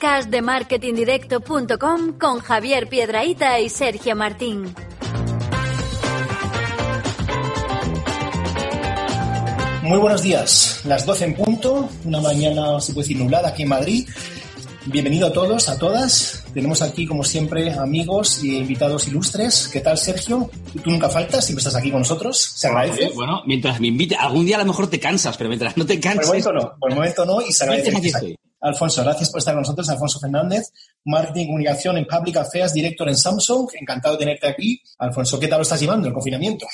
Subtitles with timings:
[0.00, 4.74] podcast de marketingdirecto.com con Javier Piedraíta y Sergio Martín.
[9.82, 13.68] Muy buenos días, las 12 en punto, una mañana, se puede decir, nublada aquí en
[13.68, 14.08] Madrid.
[14.86, 16.44] Bienvenido a todos, a todas.
[16.54, 19.68] Tenemos aquí, como siempre, amigos y invitados ilustres.
[19.68, 20.50] ¿Qué tal, Sergio?
[20.82, 22.52] Tú nunca faltas, siempre estás aquí con nosotros.
[22.54, 23.04] Se agradece.
[23.06, 25.84] Oye, bueno, mientras me invite, algún día a lo mejor te cansas, pero mientras no
[25.84, 27.90] te Por el momento no, por el momento no, y se agradece.
[27.90, 28.39] Aquí que estés estoy.
[28.60, 29.88] Alfonso, gracias por estar con nosotros.
[29.88, 30.72] Alfonso Fernández,
[31.04, 33.68] Marketing y Comunicación en Public Affairs, director en Samsung.
[33.80, 34.80] Encantado de tenerte aquí.
[34.98, 36.66] Alfonso, ¿qué tal lo estás llevando el confinamiento?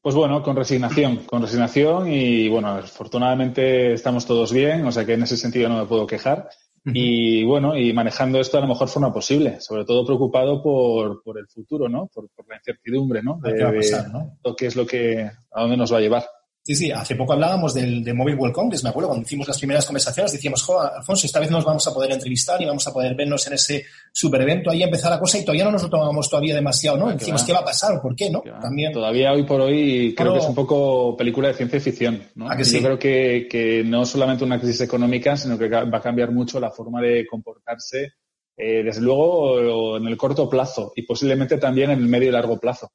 [0.00, 5.14] Pues bueno, con resignación, con resignación y bueno, afortunadamente estamos todos bien, o sea que
[5.14, 6.50] en ese sentido no me puedo quejar.
[6.86, 11.38] Y bueno, y manejando esto a la mejor forma posible, sobre todo preocupado por, por
[11.38, 12.10] el futuro, ¿no?
[12.12, 13.40] Por, por la incertidumbre, ¿no?
[13.42, 14.36] ¿Qué va a pasar, no?
[14.44, 16.26] lo que es lo que, a dónde nos va a llevar.
[16.66, 19.58] Sí, sí, hace poco hablábamos del, de Mobile World Congress, me acuerdo, cuando hicimos las
[19.58, 22.92] primeras conversaciones, decíamos, jo, Alfonso, esta vez nos vamos a poder entrevistar y vamos a
[22.92, 25.90] poder vernos en ese super evento, ahí empezar la cosa y todavía no nos lo
[25.90, 27.08] tomamos todavía demasiado, ¿no?
[27.08, 27.46] Ah, Decimos, va.
[27.46, 28.00] ¿qué va a pasar?
[28.00, 28.40] ¿Por qué, no?
[28.62, 32.22] También, Todavía hoy por hoy creo Pero- que es un poco película de ciencia ficción,
[32.34, 32.50] ¿no?
[32.50, 32.76] ¿A que Y sí?
[32.78, 36.58] Yo creo que, que no solamente una crisis económica, sino que va a cambiar mucho
[36.60, 38.14] la forma de comportarse,
[38.56, 42.58] eh, desde luego en el corto plazo y posiblemente también en el medio y largo
[42.58, 42.90] plazo.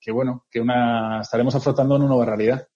[0.00, 2.66] Que bueno, que una estaremos afrontando una nueva realidad.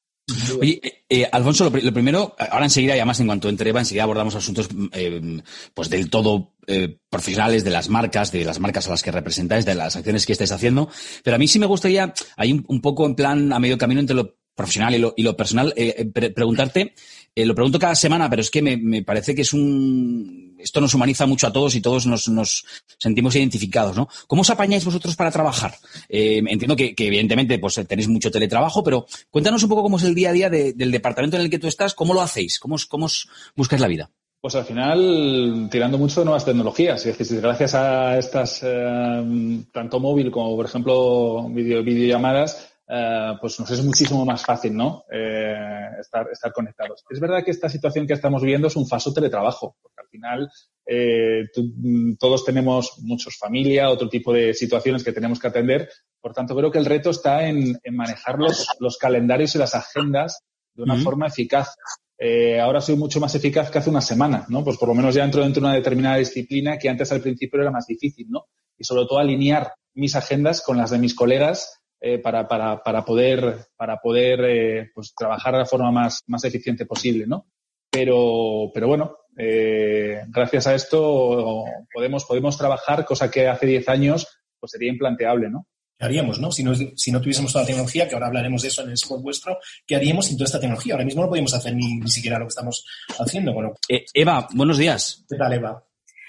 [0.60, 3.70] Oye, eh, eh, Alfonso, lo, pri- lo primero, ahora enseguida, y además en cuanto entre
[3.70, 5.40] enseguida abordamos asuntos eh,
[5.72, 9.64] pues del todo eh, profesionales de las marcas, de las marcas a las que representáis,
[9.64, 10.88] de las acciones que estáis haciendo.
[11.22, 14.16] Pero a mí sí me gustaría, hay un, poco en plan a medio camino entre
[14.16, 16.94] lo profesional y lo, personal, eh, eh, pre- preguntarte,
[17.36, 20.56] eh, lo pregunto cada semana, pero es que me, me parece que es un...
[20.58, 22.64] Esto nos humaniza mucho a todos y todos nos, nos
[22.98, 24.08] sentimos identificados, ¿no?
[24.26, 25.74] ¿Cómo os apañáis vosotros para trabajar?
[26.08, 30.14] Eh, entiendo que, evidentemente pues tenéis mucho teletrabajo, pero cuéntanos un poco cómo es el
[30.14, 32.74] día a día de- del departamento en el que tú estás, cómo lo hacéis, cómo
[32.76, 34.10] os, cómo os buscáis la vida.
[34.40, 37.04] Pues al final, tirando mucho de nuevas tecnologías.
[37.04, 43.58] Es decir, gracias a estas, eh, tanto móvil como, por ejemplo, video, videollamadas, eh, pues
[43.58, 45.04] nos es muchísimo más fácil, ¿no?
[45.10, 47.04] Eh, estar, estar conectados.
[47.10, 50.50] Es verdad que esta situación que estamos viviendo es un falso teletrabajo, porque al final
[50.86, 55.88] eh, mm, todos tenemos muchos familia, otro tipo de situaciones que tenemos que atender.
[56.20, 59.74] Por tanto, creo que el reto está en, en manejar los, los calendarios y las
[59.74, 60.42] agendas
[60.74, 61.74] de una forma eficaz.
[62.18, 64.62] Eh, ahora soy mucho más eficaz que hace una semana, ¿no?
[64.62, 67.60] Pues por lo menos ya entro dentro de una determinada disciplina que antes al principio
[67.60, 68.46] era más difícil, ¿no?
[68.78, 73.04] Y sobre todo alinear mis agendas con las de mis colegas eh, para, para, para
[73.04, 77.46] poder, para poder eh, pues trabajar de la forma más, más eficiente posible, ¿no?
[77.90, 84.26] Pero, pero bueno, eh, gracias a esto podemos, podemos trabajar, cosa que hace 10 años
[84.58, 85.66] pues sería implanteable, ¿no?
[85.98, 86.52] ¿qué haríamos, no?
[86.52, 88.94] Si no, si no tuviésemos toda la tecnología, que ahora hablaremos de eso en el
[88.94, 90.94] spot vuestro, ¿qué haríamos sin toda esta tecnología?
[90.94, 92.84] Ahora mismo no podemos hacer ni, ni siquiera lo que estamos
[93.18, 93.52] haciendo.
[93.52, 95.24] Bueno, Eh, Eva, buenos días.
[95.28, 95.82] ¿qué tal, Eva?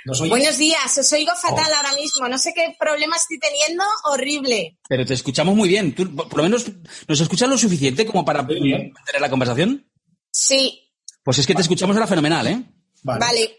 [0.07, 0.29] ¿Nos oyes?
[0.29, 1.75] Buenos días, os oigo fatal Oh.
[1.75, 2.29] ahora mismo.
[2.29, 4.77] No sé qué problema estoy teniendo, horrible.
[4.87, 5.93] Pero te escuchamos muy bien.
[5.93, 6.65] ¿Tú, por lo menos,
[7.09, 9.85] ¿nos escuchas lo suficiente como para tener la conversación?
[10.31, 10.81] Sí,
[11.23, 12.63] Pues es que te escuchamos ahora fenomenal, ¿eh?
[13.03, 13.19] Vale.
[13.19, 13.57] vale,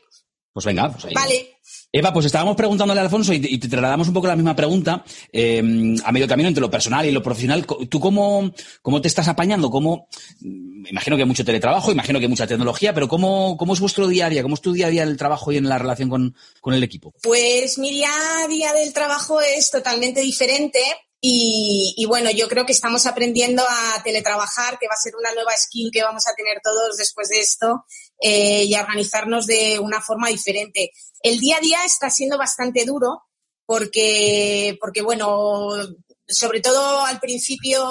[0.59, 1.15] Pues venga, pues ahí.
[1.15, 1.61] vale.
[1.93, 4.57] Eva, pues estábamos preguntándole a Alfonso y te, y te trasladamos un poco la misma
[4.57, 5.63] pregunta eh,
[6.05, 7.65] a medio camino entre lo personal y lo profesional.
[7.65, 8.53] ¿Tú cómo,
[8.83, 9.71] cómo te estás apañando?
[9.71, 10.09] ¿Cómo,
[10.41, 13.79] mm, imagino que hay mucho teletrabajo, imagino que hay mucha tecnología, pero ¿cómo, ¿cómo es
[13.79, 14.43] vuestro día a día?
[14.43, 16.75] ¿Cómo es tu día a día en el trabajo y en la relación con, con
[16.75, 17.15] el equipo?
[17.23, 18.11] Pues mi día
[18.43, 20.81] a día del trabajo es totalmente diferente
[21.21, 25.33] y, y bueno, yo creo que estamos aprendiendo a teletrabajar, que va a ser una
[25.35, 27.85] nueva skill que vamos a tener todos después de esto
[28.21, 30.93] eh, y a organizarnos de una forma diferente.
[31.23, 33.23] El día a día está siendo bastante duro
[33.67, 35.69] porque, porque bueno,
[36.29, 37.85] sobre todo al principio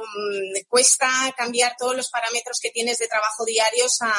[0.00, 4.12] mm, cuesta cambiar todos los parámetros que tienes de trabajo diarios a,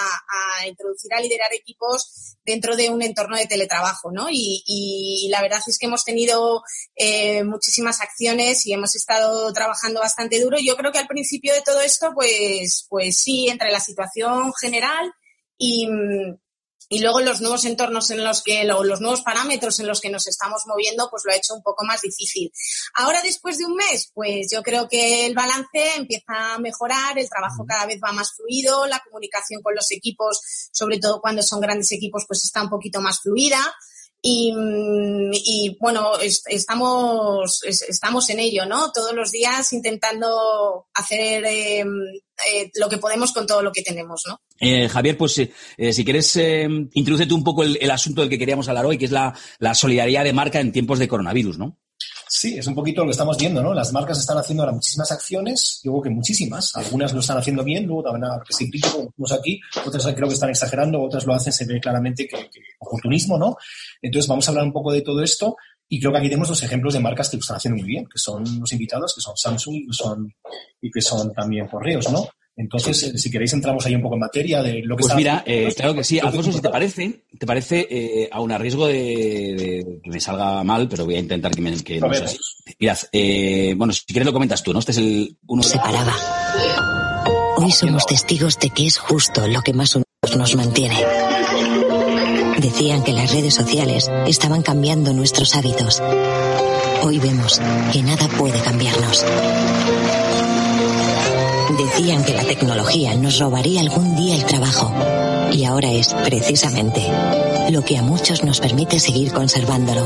[0.68, 4.27] introducir a liderar equipos dentro de un entorno de teletrabajo, ¿no?
[4.30, 6.63] Y, y la verdad es que hemos tenido
[6.95, 10.57] eh, muchísimas acciones y hemos estado trabajando bastante duro.
[10.59, 15.13] Yo creo que al principio de todo esto, pues, pues sí, entre la situación general
[15.57, 15.87] y,
[16.87, 20.27] y luego los nuevos entornos en los que, los nuevos parámetros en los que nos
[20.27, 22.51] estamos moviendo, pues lo ha hecho un poco más difícil.
[22.95, 27.29] Ahora, después de un mes, pues yo creo que el balance empieza a mejorar, el
[27.29, 30.39] trabajo cada vez va más fluido, la comunicación con los equipos,
[30.71, 33.59] sobre todo cuando son grandes equipos, pues está un poquito más fluida.
[34.27, 38.91] Y, bueno, estamos, estamos en ello, ¿no?
[38.91, 41.89] Todos los días intentando hacer em,
[42.51, 44.41] eh, lo que podemos con todo lo que tenemos, ¿no?
[44.59, 46.35] Eh, Javier, pues eh, si quieres,
[46.93, 49.73] introduce tú un poco el, asunto del que queríamos hablar hoy, que es la, la
[49.73, 51.77] solidaridad de marca en tiempos de coronavirus, ¿no?
[52.27, 53.73] Sí, es un poquito lo que estamos viendo, ¿no?
[53.73, 56.75] Las marcas están haciendo ahora muchísimas acciones, yo creo que muchísimas.
[56.75, 60.33] Algunas lo están haciendo bien, luego también que se como vemos aquí, otras creo que
[60.33, 63.55] están exagerando, otras lo hacen, se ve claramente que, que oportunismo, ¿no?
[64.01, 65.55] Entonces vamos a hablar un poco de todo esto
[65.87, 68.05] y creo que aquí tenemos dos ejemplos de marcas que lo están haciendo muy bien,
[68.05, 70.33] que son los invitados, que son Samsung y que son,
[70.81, 72.27] y que son también Correos, ¿no?
[72.57, 75.73] Entonces, si queréis, entramos ahí un poco en materia de lo que Pues mira, eh,
[75.75, 76.19] claro que sí.
[76.19, 80.87] Alfonso, si te parece, te parece, eh, aún a riesgo de, que me salga mal,
[80.87, 82.38] pero voy a intentar que, me, que no sea así.
[82.79, 84.79] Mirad, eh, bueno, si quieres lo comentas tú, ¿no?
[84.79, 86.13] Este es el uno Se paraba.
[87.57, 89.97] Hoy somos testigos de que es justo lo que más
[90.38, 90.95] nos mantiene.
[92.65, 96.01] Decían que las redes sociales estaban cambiando nuestros hábitos.
[97.03, 97.62] Hoy vemos
[97.94, 99.23] que nada puede cambiarnos.
[101.77, 104.91] Decían que la tecnología nos robaría algún día el trabajo.
[105.53, 107.03] Y ahora es, precisamente,
[107.69, 110.01] lo que a muchos nos permite seguir conservándolo.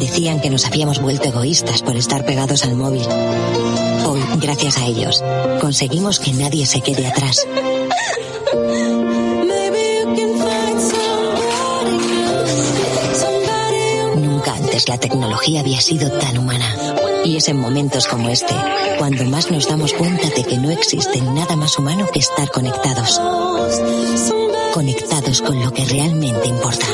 [0.00, 3.06] Decían que nos habíamos vuelto egoístas por estar pegados al móvil.
[4.04, 5.22] Hoy, gracias a ellos,
[5.60, 7.46] conseguimos que nadie se quede atrás.
[14.90, 16.66] La tecnología había sido tan humana.
[17.24, 18.52] Y es en momentos como este
[18.98, 23.20] cuando más nos damos cuenta de que no existe nada más humano que estar conectados.
[24.74, 26.86] Conectados con lo que realmente importa.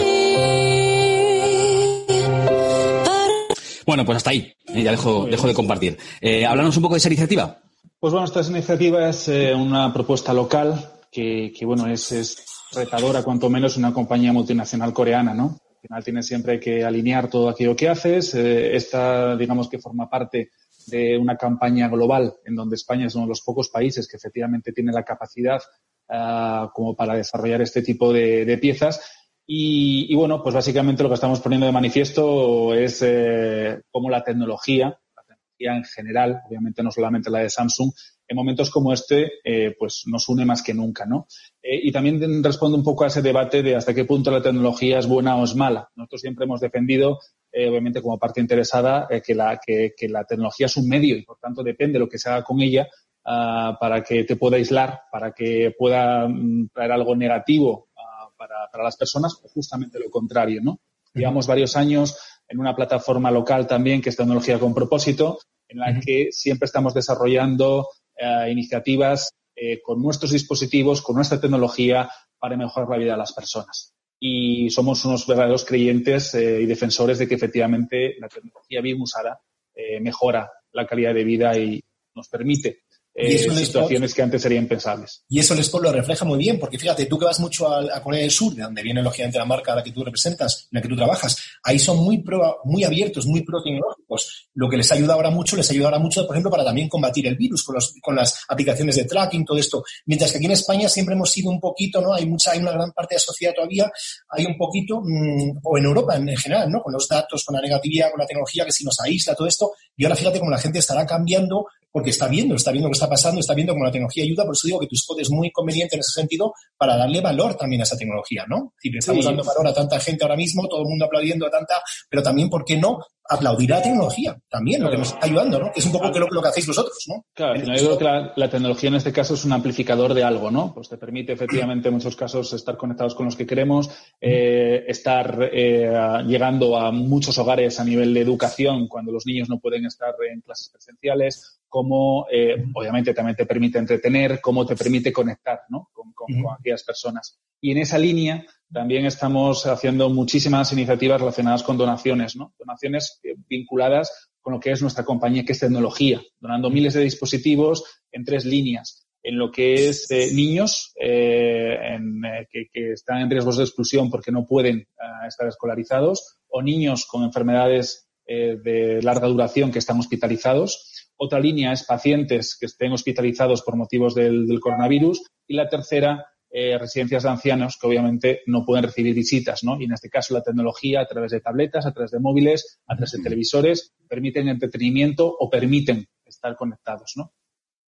[3.86, 4.52] Bueno, pues hasta ahí.
[4.74, 5.96] Eh, ya dejo, dejo de compartir.
[6.20, 7.62] Eh, un poco de esa iniciativa.
[7.98, 13.22] Pues bueno, esta iniciativa es eh, una propuesta local que, que bueno, es, es, retadora,
[13.22, 15.58] cuanto menos, una compañía multinacional coreana, ¿no?
[15.86, 18.34] Al final tienes siempre que alinear todo aquello que haces.
[18.34, 20.50] Eh, esta, digamos que forma parte
[20.88, 24.72] de una campaña global en donde España es uno de los pocos países que efectivamente
[24.72, 25.60] tiene la capacidad
[26.08, 29.00] uh, como para desarrollar este tipo de, piezas.
[29.46, 34.24] Y, y, bueno, pues básicamente lo que estamos poniendo de manifiesto es eh, cómo la
[34.24, 37.92] tecnología, la tecnología en general, obviamente no solamente la de Samsung,
[38.28, 41.26] en momentos como este, eh, pues nos une más que nunca, ¿no?
[41.62, 44.98] Eh, y también responde un poco a ese debate de hasta qué punto la tecnología
[44.98, 45.88] es buena o es mala.
[45.94, 47.20] Nosotros siempre hemos defendido,
[47.52, 51.16] eh, obviamente como parte interesada, eh, que, la, que, que, la tecnología es un medio
[51.16, 52.88] y por tanto depende de lo que se haga con ella
[53.24, 58.68] uh, para que te pueda aislar, para que pueda um, traer algo negativo uh, para,
[58.70, 60.80] para, las personas o justamente lo contrario, ¿no?
[61.14, 65.38] Llevamos varios años en una plataforma local también que es tecnología con propósito,
[65.68, 72.10] en la que siempre estamos desarrollando eh, iniciativas eh, con nuestros dispositivos, con nuestra tecnología
[72.38, 73.94] para mejorar la vida de las personas.
[74.20, 79.40] Y somos unos verdaderos creyentes eh, y defensores de que efectivamente la tecnología bien usada
[79.74, 81.82] eh, mejora la calidad de vida y
[82.14, 82.80] nos permite
[83.18, 85.24] eh, situaciones que antes serían impensables.
[85.28, 87.80] Y eso el Sport lo refleja muy bien, porque fíjate, tú que vas mucho a,
[87.96, 90.68] a, Corea del Sur, de donde viene lógicamente la marca a la que tú representas,
[90.70, 94.48] en la que tú trabajas, ahí son muy pro, muy abiertos, muy pro tecnológicos.
[94.54, 97.26] Lo que les ayuda ahora mucho, les ayuda ahora mucho, por ejemplo, para también combatir
[97.26, 99.82] el virus con, los, con las aplicaciones de tracking, todo esto.
[100.04, 102.12] Mientras que aquí en España siempre hemos sido un poquito, ¿no?
[102.12, 103.90] Hay mucha, hay una gran parte de la sociedad todavía,
[104.28, 106.82] hay un poquito, mmm, o en Europa en, en general, ¿no?
[106.82, 109.72] Con los datos, con la negatividad, con la tecnología que si nos aísla, todo esto.
[109.96, 112.96] Y ahora fíjate cómo la gente estará cambiando porque está viendo, está viendo lo que
[112.96, 115.30] está pasando, está viendo cómo la tecnología ayuda, por eso digo que tu spot es
[115.30, 118.74] muy conveniente en ese sentido para darle valor también a esa tecnología, ¿no?
[118.78, 119.30] Si le estamos sí.
[119.30, 121.76] dando valor a tanta gente ahora mismo, todo el mundo aplaudiendo a tanta,
[122.10, 122.98] pero también, ¿por qué no?
[123.28, 124.90] aplaudir a la tecnología también, claro.
[124.90, 125.72] lo que nos está ayudando, ¿no?
[125.72, 126.26] Que es un poco claro.
[126.26, 127.24] lo, lo, que hacéis vosotros, ¿no?
[127.34, 130.50] Claro, yo creo que la, la, tecnología en este caso es un amplificador de algo,
[130.50, 130.72] ¿no?
[130.74, 135.50] Pues te permite efectivamente en muchos casos estar conectados con los que queremos, eh, estar
[135.52, 135.92] eh,
[136.26, 140.40] llegando a muchos hogares a nivel de educación cuando los niños no pueden estar en
[140.40, 145.90] clases presenciales, cómo eh, obviamente también te permite entretener, cómo te permite conectar, ¿no?
[145.92, 147.38] Con, con, con aquellas personas.
[147.60, 152.54] Y en esa línea, también estamos haciendo muchísimas iniciativas relacionadas con donaciones, ¿no?
[152.58, 157.84] Donaciones vinculadas con lo que es nuestra compañía, que es tecnología, donando miles de dispositivos
[158.10, 159.06] en tres líneas.
[159.22, 163.64] En lo que es eh, niños eh, en, eh, que, que, están en riesgos de
[163.64, 169.70] exclusión porque no pueden uh, estar escolarizados, o niños con enfermedades eh, de larga duración
[169.70, 170.95] que están hospitalizados.
[171.16, 175.22] Otra línea es pacientes que estén hospitalizados por motivos del, del coronavirus.
[175.46, 176.26] Y la tercera
[176.58, 179.80] eh, residencias de ancianos que obviamente no pueden recibir visitas, ¿no?
[179.80, 182.94] Y en este caso la tecnología a través de tabletas, a través de móviles, a
[182.94, 187.32] través de televisores, permiten entretenimiento o permiten estar conectados, ¿no?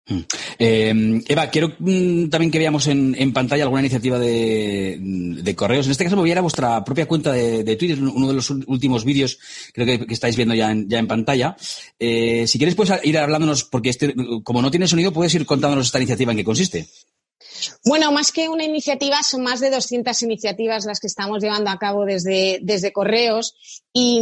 [0.06, 0.20] Mm.
[0.58, 5.86] Eh, Eva, quiero mm, también que veamos en, pantalla alguna iniciativa de, correos.
[5.86, 8.34] En este caso me voy a ir a vuestra propia cuenta de, Twitter, uno de
[8.34, 9.38] los últimos vídeos
[9.72, 11.56] creo que, estáis viendo ya en, pantalla.
[11.98, 15.86] Eh, si quieres, puedes ir hablándonos, porque este, como no tiene sonido, puedes ir contándonos
[15.86, 16.86] esta iniciativa en qué consiste.
[17.84, 21.78] Bueno, más que una iniciativa, son más de 200 iniciativas las que estamos llevando a
[21.78, 23.54] cabo desde, desde Correos
[23.92, 24.20] y,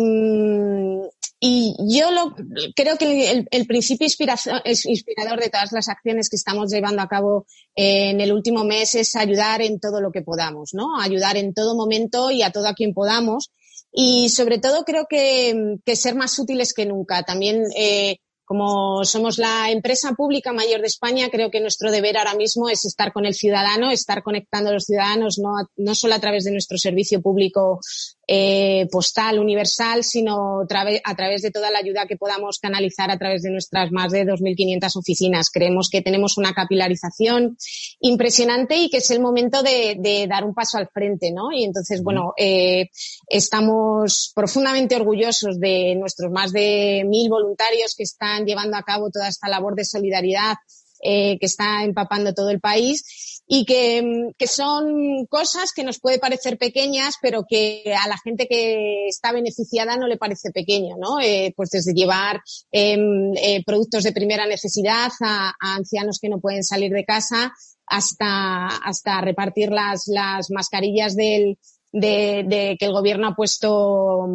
[1.45, 2.37] y yo lo,
[2.77, 8.21] creo que el, principio inspirador de todas las acciones que estamos llevando a cabo en
[8.21, 11.01] el último mes es ayudar en todo lo que podamos, ¿no?
[11.01, 13.51] Ayudar en todo momento y a todo a quien podamos.
[13.91, 17.25] Y sobre todo creo que, ser más útiles que nunca.
[17.25, 22.35] También eh, como somos la empresa pública mayor de España, creo que nuestro deber ahora
[22.35, 26.21] mismo es estar con el ciudadano, estar conectando a los ciudadanos, no, no solo a
[26.21, 27.81] través de nuestro servicio público
[28.29, 30.67] eh, postal universal, sino a
[31.17, 34.97] través de toda la ayuda que podamos canalizar a través de nuestras más de 2.500
[34.97, 35.51] oficinas.
[35.51, 37.57] Creemos que tenemos una capilarización
[38.01, 41.51] impresionante y que es el momento de, dar un paso al frente, ¿no?
[41.53, 42.91] Y entonces, bueno, eh,
[43.29, 49.29] estamos profundamente orgullosos de nuestros más de mil voluntarios que están llevando a cabo toda
[49.29, 50.55] esta labor de solidaridad
[51.03, 56.19] eh, que está empapando todo el país y que, que, son cosas que nos puede
[56.19, 61.21] parecer pequeñas, pero que a la gente que está beneficiada no le parece pequeño, ¿no?
[61.21, 62.41] Eh, pues desde llevar
[62.71, 67.53] em, eh, productos de primera necesidad a, ancianos que no pueden salir de casa
[67.87, 71.59] hasta, hasta repartir las, las mascarillas del,
[71.93, 74.29] de, de que el gobierno ha puesto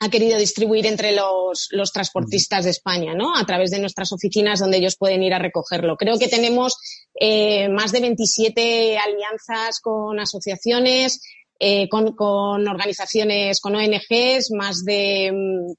[0.00, 3.36] ha querido distribuir entre los, los, transportistas de España, ¿no?
[3.36, 5.96] A través de nuestras oficinas donde ellos pueden ir a recogerlo.
[5.96, 6.76] Creo que tenemos
[7.18, 11.20] eh, más de 27 alianzas con asociaciones,
[11.58, 15.72] eh, con, con, organizaciones, con ONGs, más de, mm,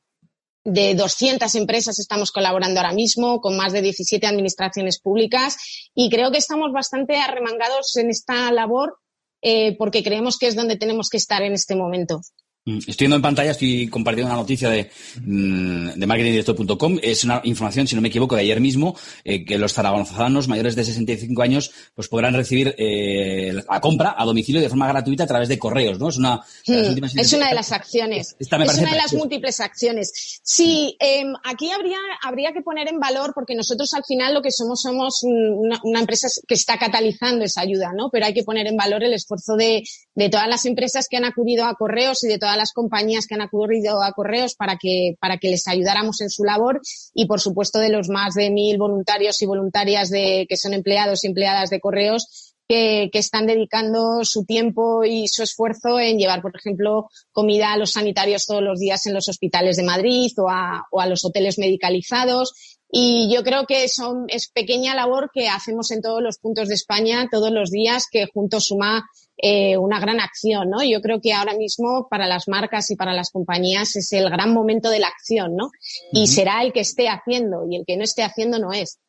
[0.66, 5.56] de 200 empresas estamos colaborando ahora mismo, con más de 17 administraciones públicas
[5.96, 8.98] y creo que estamos bastante arremangados en esta labor
[9.42, 12.22] eh, porque creemos que es donde tenemos que estar en este momento.
[12.66, 14.90] Mm, estoy viendo en pantalla, estoy compartiendo una noticia de,
[15.22, 17.00] mm, de marketingdirecto.com.
[17.02, 20.76] Es una información, si no me equivoco, de ayer mismo, eh, que los zaragozanos mayores
[20.76, 25.28] de 65 años pues podrán recibir eh, la compra a domicilio de forma gratuita a
[25.28, 26.10] través de correos, ¿no?
[26.10, 28.36] Es una, es una de las acciones.
[28.40, 30.42] es una de las múltiples acciones.
[30.44, 34.52] Sí, em, aquí habría, habría que poner en valor, porque nosotros al final lo que
[34.52, 38.10] somos somos una, una, empresa que está catalizando esa ayuda, ¿no?
[38.12, 39.84] Pero hay que poner en valor el esfuerzo de,
[40.16, 43.36] de todas las empresas que han acudido a correos y de todas las compañías que
[43.36, 46.82] han acudido a correos para que, para que les ayudáramos en su labor
[47.14, 51.24] y, por supuesto, de los más de mil voluntarios y voluntarias de, que son empleados
[51.24, 56.42] y empleadas de correos que, que, están dedicando su tiempo y su esfuerzo en llevar,
[56.42, 60.50] por ejemplo, comida a los sanitarios todos los días en los hospitales de Madrid o
[60.50, 62.54] a, o a los hoteles medicalizados.
[62.92, 66.76] Y yo creo que son, es pequeña labor que hacemos en todos los puntos de
[66.76, 69.06] España todos los días que juntos suma
[69.42, 70.84] eh, una gran acción, ¿no?
[70.84, 74.54] Yo creo que ahora mismo para las marcas y para las compañías es el gran
[74.54, 75.72] momento de la acción, ¿no?
[76.12, 79.00] Y será el que esté haciendo y el que no esté haciendo no es.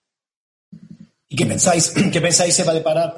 [1.33, 1.91] ¿Y qué pensáis?
[2.13, 3.15] ¿Qué pensáis, Eva, de parar,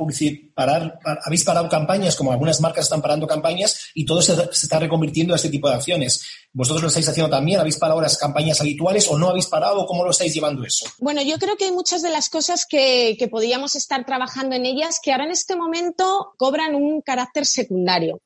[0.54, 5.33] parar, habéis parado campañas, como algunas marcas están parando campañas y todo se, está reconvirtiendo
[5.33, 6.23] a este tipo de acciones?
[6.52, 7.59] ¿Vosotros lo estáis haciendo también?
[7.59, 9.87] ¿Habéis parado las campañas habituales o no habéis parado?
[9.87, 10.85] ¿Cómo lo estáis llevando eso?
[10.99, 14.66] Bueno, yo creo que hay muchas de las cosas que, que podíamos estar trabajando en
[14.66, 18.21] ellas que ahora en este momento cobran un carácter secundario.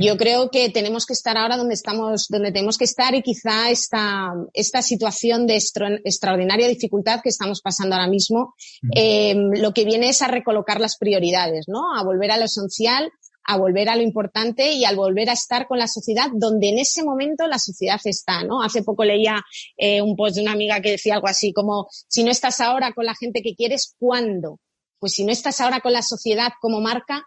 [0.00, 3.70] Yo creo que tenemos que estar ahora donde estamos, donde tenemos que estar y quizá
[3.70, 8.54] esta, esta situación de extraordinaria dificultad que estamos pasando ahora mismo,
[8.94, 11.94] eh, lo que viene es a recolocar las prioridades, ¿no?
[11.96, 13.10] A volver a lo esencial,
[13.44, 16.78] a volver a lo importante y al volver a estar con la sociedad donde en
[16.78, 18.62] ese momento la sociedad está, ¿no?
[18.62, 19.42] Hace poco leía
[19.76, 22.92] eh, un post de una amiga que decía algo así como, si no estás ahora
[22.92, 24.60] con la gente que quieres, ¿cuándo?
[24.98, 27.24] Pues si no estás ahora con la sociedad como marca,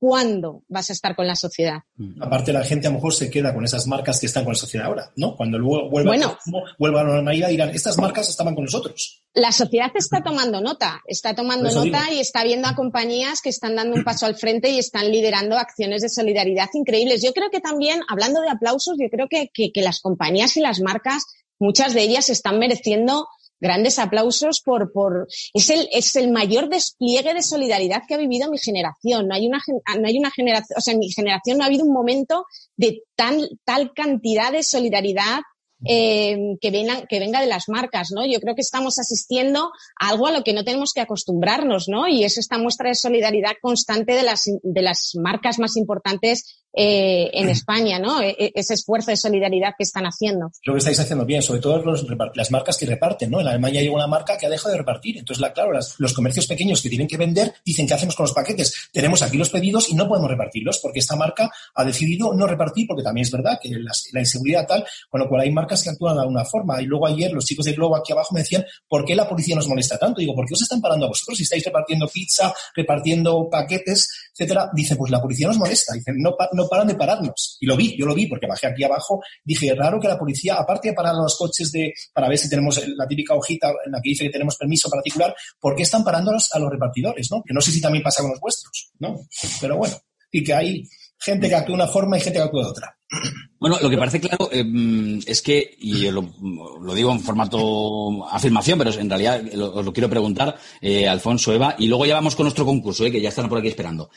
[0.00, 1.80] cuándo vas a estar con la sociedad.
[1.96, 2.22] Mm.
[2.22, 4.58] Aparte, la gente a lo mejor se queda con esas marcas que están con la
[4.58, 5.36] sociedad ahora, ¿no?
[5.36, 9.22] Cuando luego vuelva, a, la normalidad dirán, estas marcas estaban con nosotros.
[9.34, 13.76] La sociedad está tomando nota, está tomando nota y está viendo a compañías que están
[13.76, 17.22] dando un paso al frente y están liderando acciones de solidaridad increíbles.
[17.22, 20.80] Yo creo que también, hablando de aplausos, yo creo que, que las compañías y las
[20.80, 21.24] marcas,
[21.58, 23.28] muchas de ellas están mereciendo
[23.60, 28.50] grandes aplausos por, por, es el, es el mayor despliegue de solidaridad que ha vivido
[28.50, 29.28] mi generación.
[29.28, 29.60] No hay una,
[29.98, 33.02] no hay una generación, o sea, en mi generación no ha habido un momento de
[33.14, 35.40] tan, tal cantidad de solidaridad
[35.86, 38.26] eh, que, venga, que venga de las marcas, ¿no?
[38.26, 42.08] Yo creo que estamos asistiendo a algo a lo que no tenemos que acostumbrarnos, ¿no?
[42.08, 47.30] Y es esta muestra de solidaridad constante de las, de las marcas más importantes eh,
[47.32, 48.22] en España, ¿no?
[48.22, 50.52] E, e, ese esfuerzo de solidaridad que están haciendo.
[50.64, 53.40] Lo que estáis haciendo bien, sobre todo los, las marcas que reparten, ¿no?
[53.40, 55.18] En Alemania hay una marca que ha dejado de repartir.
[55.18, 58.32] Entonces, la, claro, los comercios pequeños que tienen que vender dicen, ¿qué hacemos con los
[58.32, 58.88] paquetes?
[58.92, 62.86] Tenemos aquí los pedidos y no podemos repartirlos porque esta marca ha decidido no repartir
[62.86, 66.16] porque también es verdad que la, inseguridad tal, con lo cual hay marcas que actúan
[66.16, 66.80] de alguna forma.
[66.80, 69.54] Y luego ayer los chicos de Globo aquí abajo me decían, ¿por qué la policía
[69.54, 70.20] nos molesta tanto?
[70.20, 74.70] Digo, ¿por qué os están parando a vosotros si estáis repartiendo pizza, repartiendo paquetes, etcétera?
[74.74, 75.94] Dice, pues la policía nos molesta.
[75.94, 77.56] Dicen, no, no paran de pararnos.
[77.60, 79.20] Y lo vi, yo lo vi porque bajé aquí abajo.
[79.44, 82.80] Dije, raro que la policía, aparte de parar los coches de, para ver si tenemos
[82.96, 86.30] la típica hojita en la que dice que tenemos permiso particular, ¿por qué están parando
[86.30, 87.42] a los, repartidores, no?
[87.46, 89.16] Que no sé si también pasa con los vuestros, ¿no?
[89.60, 89.96] Pero bueno,
[90.30, 92.99] y que hay gente que actúa de una forma y gente que actúa de otra.
[93.60, 98.78] Bueno, lo que parece claro eh, es que, y yo lo, digo en formato afirmación,
[98.78, 102.44] pero en realidad os lo quiero preguntar, eh, Alfonso, Eva, y luego ya vamos con
[102.44, 104.10] nuestro concurso, eh, que ya están por aquí esperando.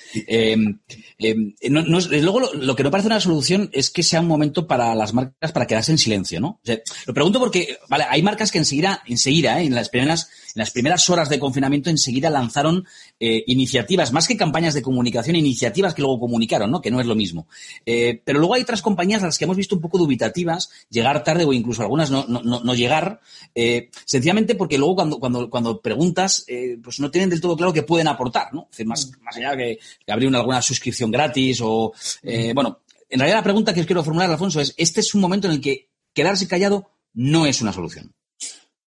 [1.19, 5.51] luego lo, que no parece una solución es que sea un momento para las marcas
[5.51, 6.61] para quedarse en silencio, ¿no?
[7.05, 11.09] lo pregunto porque, vale, hay marcas que enseguida, enseguida, en las primeras, en las primeras
[11.09, 12.85] horas de confinamiento, enseguida lanzaron
[13.19, 16.79] iniciativas, más que campañas de comunicación, iniciativas que luego comunicaron, ¿no?
[16.79, 17.47] Que no es lo mismo.
[17.83, 21.53] pero luego hay otras compañías las que hemos visto un poco dubitativas, llegar tarde o
[21.53, 23.19] incluso algunas no, no, no llegar,
[23.55, 27.73] eh, sencillamente porque luego cuando, cuando, cuando preguntas, eh, pues no tienen del todo claro
[27.73, 28.67] qué pueden aportar, ¿no?
[28.85, 29.23] más, mm.
[29.23, 32.55] más allá que, que abrir una, alguna suscripción gratis o, eh, mm.
[32.55, 35.47] bueno, en realidad la pregunta que os quiero formular, Alfonso, es, ¿este es un momento
[35.47, 38.13] en el que quedarse callado no es una solución?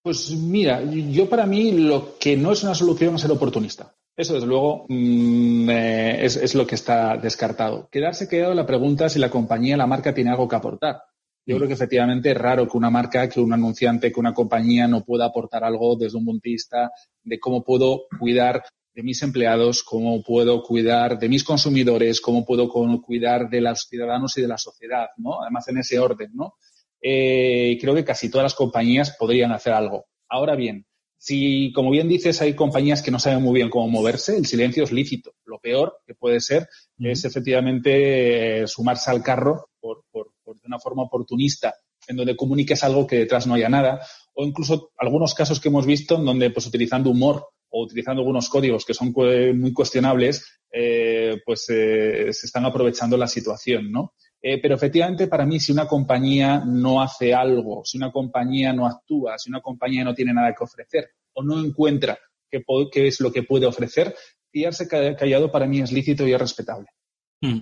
[0.01, 3.93] Pues mira, yo para mí lo que no es una solución es ser oportunista.
[4.17, 7.87] Eso, desde luego, mm, eh, es, lo que está descartado.
[7.91, 11.03] Quedarse quedado la pregunta si la compañía, la marca, tiene algo que aportar.
[11.45, 11.57] Yo mm.
[11.59, 15.05] creo que efectivamente es raro que una marca, que un anunciante, que una compañía no
[15.05, 16.91] pueda aportar algo desde un punto de vista
[17.23, 18.63] de cómo puedo cuidar
[18.95, 24.35] de mis empleados, cómo puedo cuidar de mis consumidores, cómo puedo cuidar de los ciudadanos
[24.39, 25.43] y de la sociedad, ¿no?
[25.43, 26.55] Además, en ese orden, ¿no?
[26.99, 30.07] Eh, creo que casi todas las compañías podrían hacer algo.
[30.27, 30.86] Ahora bien,
[31.17, 34.83] si, como bien dices, hay compañías que no saben muy bien cómo moverse, el silencio
[34.83, 35.33] es lícito.
[35.45, 36.67] Lo peor que puede ser
[36.99, 41.73] es efectivamente eh, sumarse al carro por, por, de una forma oportunista,
[42.07, 43.99] en donde comuniques algo que detrás no haya nada,
[44.33, 48.47] o incluso algunos casos que hemos visto en donde, pues utilizando humor o utilizando algunos
[48.47, 54.13] códigos que son muy cuestionables, eh, pues eh, se están aprovechando la situación, ¿no?
[54.41, 58.85] Eh, pero efectivamente, para mí, si una compañía no hace algo, si una compañía no
[58.85, 62.17] actúa, si una compañía no tiene nada que ofrecer o no encuentra
[62.49, 64.15] qué, es lo que puede ofrecer,
[64.51, 66.87] quedarse callado para mí es lícito y es respetable.
[67.41, 67.59] Hmm.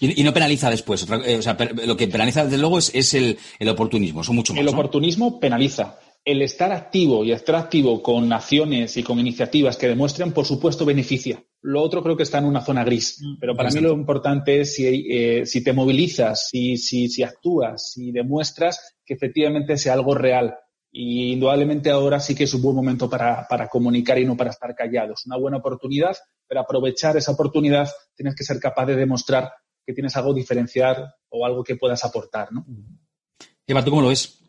[0.00, 1.06] Y, no penaliza después.
[1.26, 4.22] Eh, o sea, lo que penaliza, desde luego, es, el, oportunismo.
[4.30, 9.76] mucho El oportunismo penaliza el estar activo y estar activo con acciones y con iniciativas
[9.76, 11.44] que demuestren, por supuesto, beneficia.
[11.66, 13.20] Lo otro creo que está en una zona gris.
[13.22, 17.22] Mm, Pero para mí lo importante es si, eh, si te movilizas, si, si, si
[17.22, 20.54] actúas, si demuestras que efectivamente sea algo real.
[20.92, 24.50] Y indudablemente ahora sí que es un buen momento para, para comunicar y no para
[24.50, 25.24] estar callados.
[25.24, 26.14] Una buena oportunidad,
[26.46, 29.50] pero aprovechar esa oportunidad tienes que ser capaz de demostrar
[29.86, 32.66] que tienes algo diferenciar o algo que puedas aportar, ¿no?
[33.66, 34.43] Eva, ¿tú cómo lo ves?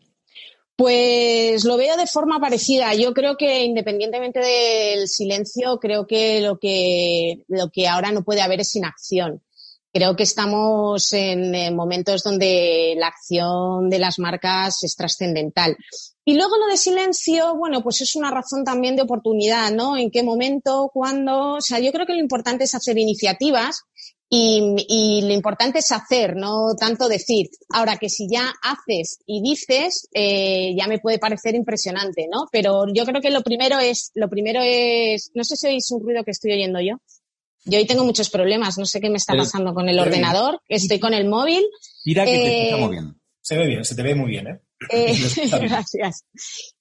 [0.76, 2.92] Pues lo veo de forma parecida.
[2.94, 8.42] Yo creo que independientemente del silencio, creo que lo que, lo que ahora no puede
[8.42, 9.42] haber es inacción.
[9.90, 15.74] Creo que estamos en, momentos donde la acción de las marcas es trascendental.
[16.22, 19.96] Y luego lo de silencio, bueno, pues es una razón también de oportunidad, ¿no?
[19.96, 21.54] En qué momento, cuándo.
[21.54, 23.84] O sea, yo creo que lo importante es hacer iniciativas
[24.28, 27.48] y, lo importante es hacer, no tanto decir.
[27.70, 32.46] Ahora que si ya haces y dices, eh, ya me puede parecer impresionante, ¿no?
[32.50, 36.02] Pero yo creo que lo primero es, lo primero es, no sé si oís un
[36.02, 36.96] ruido que estoy oyendo yo.
[37.64, 41.00] Yo hoy tengo muchos problemas, no sé qué me está pasando con el ordenador, estoy
[41.00, 41.64] con el móvil.
[42.04, 43.20] Mira que te escuchamos bien.
[43.40, 44.60] Se ve bien, se te ve muy bien, ¿eh?
[44.90, 45.14] eh
[45.62, 46.24] gracias.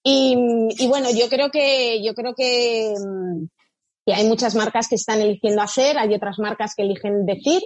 [0.03, 0.35] Y,
[0.77, 3.45] y, bueno, yo creo que, yo creo que, mm,
[4.05, 7.61] y hay muchas marcas que están eligiendo hacer, hay otras marcas que eligen decir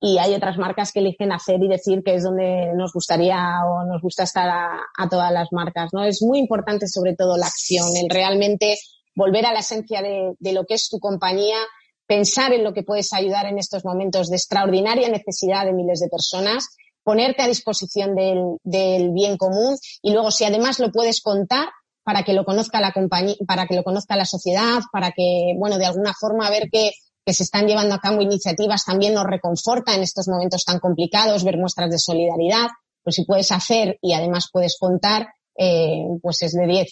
[0.00, 3.84] y hay otras marcas que eligen hacer y decir que es donde nos gustaría o
[3.84, 6.04] nos gusta estar a, todas las marcas, ¿no?
[6.04, 8.78] Es muy importante sobre todo la acción, el realmente
[9.14, 11.58] volver a la esencia de, lo que es tu compañía,
[12.06, 16.08] pensar en lo que puedes ayudar en estos momentos de extraordinaria necesidad de miles de
[16.08, 16.68] personas,
[17.02, 21.68] ponerte a disposición del, bien común y luego si además lo puedes contar,
[22.02, 25.78] para que lo conozca la compañía, para que lo conozca la sociedad, para que, bueno,
[25.78, 26.92] de alguna forma ver que,
[27.24, 31.44] que se están llevando a cabo iniciativas también nos reconforta en estos momentos tan complicados,
[31.44, 32.68] ver muestras de solidaridad.
[33.02, 36.88] pues si puedes hacer y además puedes contar, eh, pues es de 10.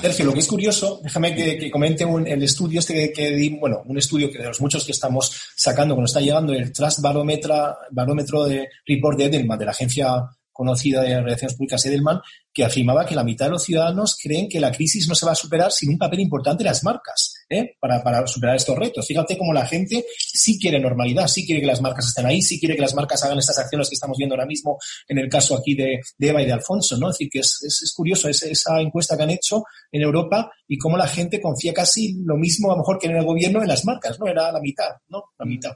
[0.00, 3.82] Sergio, lo que es curioso, déjame que, comente un, el estudio este que, di, bueno,
[3.84, 8.44] un estudio que de los muchos que estamos sacando, cuando está llegando el Trust Barómetro
[8.44, 12.20] de Report de Edelman, de la agencia conocida de Relaciones Públicas Edelman,
[12.52, 15.32] que afirmaba que la mitad de los ciudadanos creen que la crisis no se va
[15.32, 17.76] a superar sin un papel importante de las marcas ¿eh?
[17.80, 19.06] para, para, superar estos retos.
[19.06, 22.60] Fíjate cómo la gente sí quiere normalidad, sí quiere que las marcas estén ahí, sí
[22.60, 25.56] quiere que las marcas hagan estas acciones que estamos viendo ahora mismo en el caso
[25.56, 26.98] aquí de, Eva y de Alfonso.
[26.98, 27.08] ¿no?
[27.08, 30.96] Es decir, que es, es, curioso esa encuesta que han hecho en Europa y cómo
[30.96, 33.84] la gente confía casi lo mismo, a lo mejor que en el gobierno, en las
[33.84, 34.18] marcas.
[34.18, 34.26] ¿no?
[34.26, 35.24] Era la mitad, ¿no?
[35.38, 35.72] La mitad.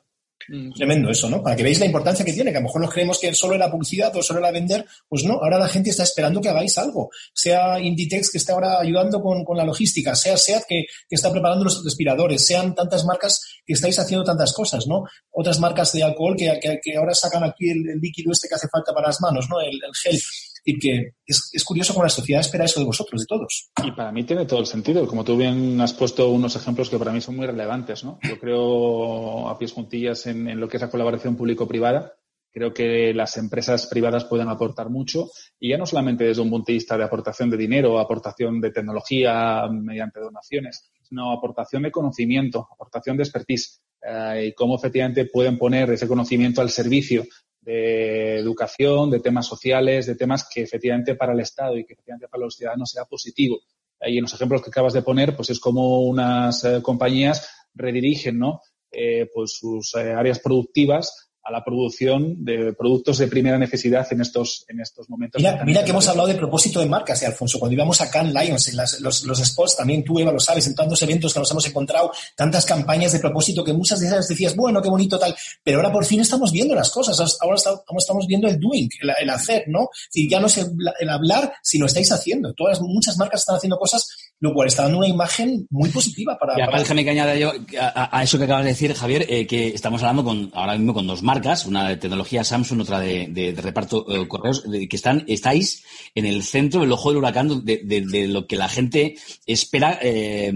[0.48, 0.72] Mm.
[0.72, 1.42] Tremendo eso, ¿no?
[1.42, 3.54] Para que veáis la importancia que tiene, que a lo mejor nos creemos que solo
[3.54, 6.76] era publicidad o solo era vender, pues no, ahora la gente está esperando que hagáis
[6.78, 7.10] algo.
[7.32, 11.82] Sea Inditex que está ahora ayudando con, la logística, sea SEAT que, está preparando los
[11.82, 15.04] respiradores, sean tantas marcas que estáis haciendo tantas cosas, ¿no?
[15.30, 18.92] Otras marcas de alcohol que, que, ahora sacan aquí el, líquido este que hace falta
[18.92, 19.60] para las manos, ¿no?
[19.60, 20.20] el, el gel
[20.68, 23.70] y que es, curioso cómo la sociedad espera eso de vosotros, de todos.
[23.84, 25.06] Y para mí tiene todo el sentido.
[25.06, 28.18] Como tú bien has puesto unos ejemplos que para mí son muy relevantes, ¿no?
[28.28, 32.14] Yo creo a pies juntillas en, lo que es la colaboración público-privada.
[32.50, 36.72] Creo que las empresas privadas pueden aportar mucho y ya no solamente desde un punto
[36.72, 42.66] de vista de aportación de dinero, aportación de tecnología mediante donaciones, sino aportación de conocimiento,
[42.72, 47.24] aportación de expertise eh, y cómo efectivamente pueden poner ese conocimiento al servicio
[47.66, 52.28] de educación, de temas sociales, de temas que efectivamente para el Estado y que efectivamente
[52.28, 53.58] para los ciudadanos sea positivo.
[54.00, 58.38] Y en los ejemplos que acabas de poner, pues es como unas eh, compañías redirigen,
[58.38, 58.60] ¿no?
[58.92, 64.20] Eh, pues sus eh, áreas productivas a la producción de productos de primera necesidad en
[64.20, 65.40] estos, en estos momentos.
[65.40, 67.60] Mira, mira que hemos hablado de propósito de marcas, ¿eh, Alfonso.
[67.60, 70.74] Cuando íbamos a Cannes Lions, en los, los, spots, también tú, Eva, lo sabes, en
[70.74, 74.56] tantos eventos que nos hemos encontrado, tantas campañas de propósito que muchas de esas decías,
[74.56, 78.48] bueno, qué bonito tal, pero ahora por fin estamos viendo las cosas, ahora estamos viendo
[78.48, 78.88] el doing,
[79.20, 79.90] el, hacer, ¿no?
[80.10, 82.54] Si ya no es el, hablar, si lo estáis haciendo.
[82.54, 86.54] Todas, muchas marcas están haciendo cosas lo cual está dando una imagen muy positiva para...
[86.58, 90.02] Y déjame que añada yo a, eso que acabas de decir, Javier, eh, que estamos
[90.02, 94.28] hablando con ahora mismo con dos marcas, una de tecnología Samsung, otra de, reparto eh,
[94.28, 98.68] correos, que están estáis en el centro del ojo del huracán de, lo que la
[98.68, 100.52] gente espera eh,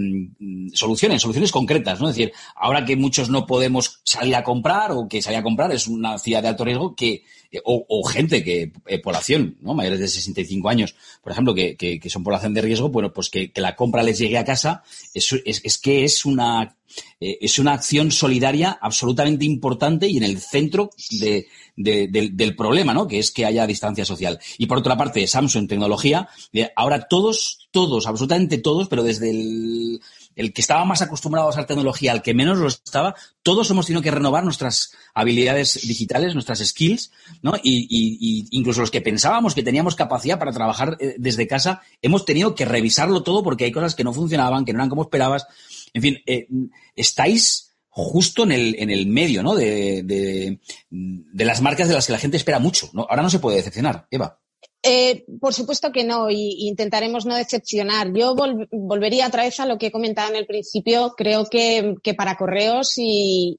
[0.75, 2.11] soluciones, soluciones concretas, ¿no?
[2.11, 5.73] Es decir, ahora que muchos no podemos salir a comprar o que salir a comprar
[5.73, 7.25] es una ciudad de alto riesgo que
[7.65, 9.75] o, gente que, población, ¿no?
[9.75, 13.51] Mayores de 65 años, por ejemplo, que, que, son población de riesgo, bueno, pues que,
[13.57, 14.83] la compra les llegue a casa,
[15.15, 16.77] es, es, que es una,
[17.21, 23.09] eh, es una acción solidaria absolutamente importante y en el centro de, del, problema, ¿no?
[23.09, 24.39] Que es que haya distancia social.
[24.59, 30.01] Y por otra parte, Samsung Tecnología, eh, ahora todos, todos, absolutamente todos, pero desde el
[30.41, 33.87] el que estaba más acostumbrado a usar tecnología al que menos lo estaba, todos hemos
[33.87, 37.55] tenido que renovar nuestras habilidades digitales, nuestras skills, ¿no?
[37.63, 42.55] Y, incluso los que pensábamos que teníamos capacidad para trabajar eh, desde casa, hemos tenido
[42.55, 45.47] que revisarlo todo porque hay cosas que no funcionaban, que no eran como esperabas.
[45.93, 46.49] En fin, eh,
[46.97, 49.55] estáis justo en el, en el medio, ¿no?
[49.55, 52.91] De, de, las marcas de las que la gente espera mucho.
[52.95, 54.41] Ahora no se puede decepcionar, Eva.
[54.83, 58.13] Eh, por supuesto que no, y, intentaremos no decepcionar.
[58.15, 58.35] Yo
[58.71, 61.15] volvería otra vez a lo que he comentado en el principio.
[61.17, 63.59] Creo que, para correos y,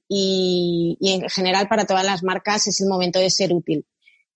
[1.00, 3.86] en general para todas las marcas es el momento de ser útil.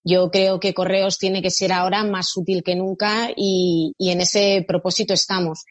[0.04, 4.64] Yo creo que correos tiene que ser ahora más útil que nunca y, en ese
[4.66, 5.64] propósito estamos.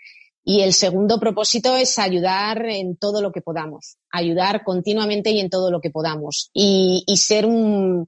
[0.43, 5.49] Y el segundo propósito es ayudar en todo lo que podamos, ayudar continuamente y en
[5.49, 8.07] todo lo que podamos y ser un,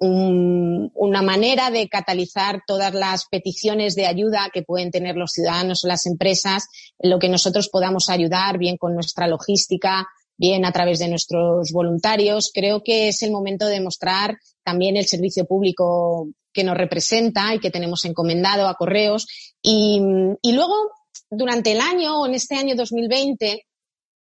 [0.00, 5.88] una manera de catalizar todas las peticiones de ayuda que pueden tener los ciudadanos o
[5.88, 6.66] las empresas,
[6.98, 10.06] en lo que nosotros podamos ayudar, bien con nuestra logística,
[10.38, 12.50] bien a través de nuestros voluntarios.
[12.52, 17.60] Creo que es el momento de mostrar también el servicio público que nos representa y
[17.60, 19.26] que tenemos encomendado a correos.
[19.62, 20.00] Y,
[20.40, 20.74] y luego,
[21.30, 23.66] durante el año, o en este año 2020,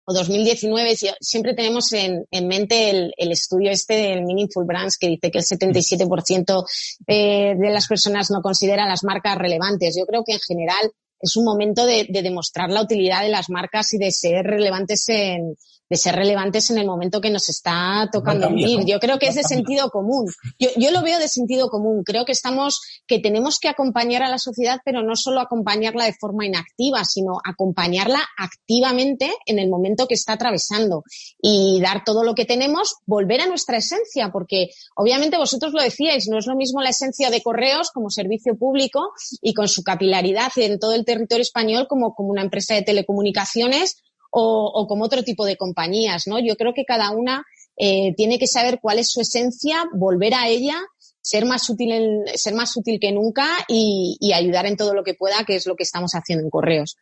[0.10, 5.38] o 2019, siempre tenemos en, mente el, estudio este del Meaningful Brands que dice que
[5.38, 6.66] el 77%
[7.06, 9.96] de, de las personas no consideran las marcas relevantes.
[9.96, 10.92] Yo creo que en general
[11.22, 15.56] es un momento de demostrar la utilidad de las marcas y de ser relevantes en,
[15.90, 18.86] de ser relevantes en el momento que nos está tocando vivir.
[18.86, 20.28] Yo creo que es de sentido común.
[20.60, 22.04] Yo, yo lo veo de sentido común.
[22.04, 26.14] Creo que estamos, que tenemos que acompañar a la sociedad, pero no solo acompañarla de
[26.14, 31.04] forma inactiva, sino acompañarla activamente en el momento que está atravesando
[31.42, 36.28] y dar todo lo que tenemos, volver a nuestra esencia, porque obviamente vosotros lo decíais,
[36.28, 40.52] no es lo mismo la esencia de correos como servicio público y con su capilaridad
[40.58, 43.98] en todo el territorio español como, como una empresa de telecomunicaciones
[44.30, 46.40] o, o como otro tipo de compañías, ¿no?
[46.40, 47.44] Yo creo que cada una
[47.82, 50.76] eh, tiene que saber cuál es su esencia, volver a ella,
[51.22, 55.46] ser más útil, ser más útil que nunca y, ayudar en todo lo que pueda,
[55.48, 56.98] que es lo que estamos haciendo en correos.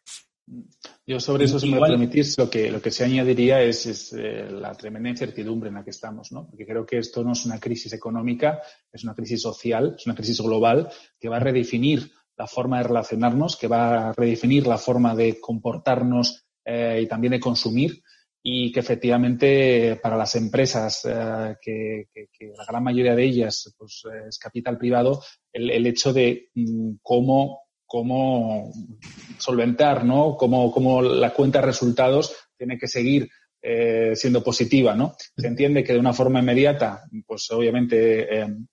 [1.06, 4.76] Yo sobre eso, si me permitís, lo que, lo que se añadiría es, eh, la
[4.76, 6.48] tremenda incertidumbre en la que estamos, ¿no?
[6.48, 8.62] Porque creo que esto no es una crisis económica,
[8.94, 12.84] es una crisis social, es una crisis global que va a redefinir la forma de
[12.84, 18.04] relacionarnos, que va a redefinir la forma de comportarnos eh, y también de consumir
[18.44, 22.08] y que efectivamente para las empresas, eh, que,
[22.58, 28.70] la gran mayoría de ellas pues, es capital privado, el, hecho de mm, cómo, cómo
[29.38, 30.36] solventar, ¿no?
[30.36, 33.30] Cómo, cómo, la cuenta de resultados tiene que seguir
[33.62, 35.16] eh, siendo positiva, ¿no?
[35.38, 38.28] Se entiende que de una forma inmediata, pues obviamente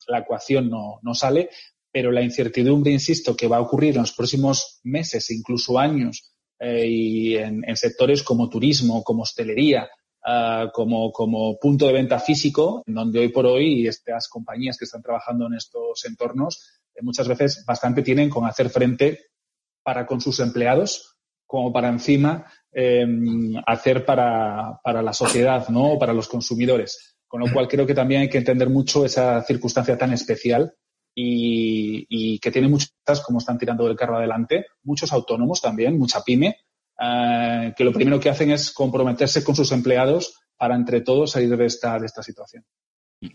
[0.09, 1.49] la ecuación no, no sale,
[1.93, 6.34] pero la incertidumbre, insisto, que va a ocurrir en los próximos meses e incluso años
[6.65, 9.87] eh, y en, sectores como turismo, como hostelería,
[10.25, 14.87] ah, como, como, punto de venta físico, en donde hoy por hoy estas compañías que
[14.87, 19.27] están trabajando en estos entornos eh, muchas veces bastante tienen con hacer frente
[19.83, 25.93] para con sus empleados como para encima em, hacer para, para, la sociedad ¿no?
[25.93, 27.17] o para los consumidores.
[27.29, 30.75] Con lo cual creo que también hay que entender mucho esa circunstancia tan especial
[31.15, 36.57] y, que tiene muchas, como están tirando del carro adelante, muchos autónomos también, mucha pyme,
[37.01, 41.57] eh, que lo primero que hacen es comprometerse con sus empleados para entre todos salir
[41.57, 42.65] de esta situación.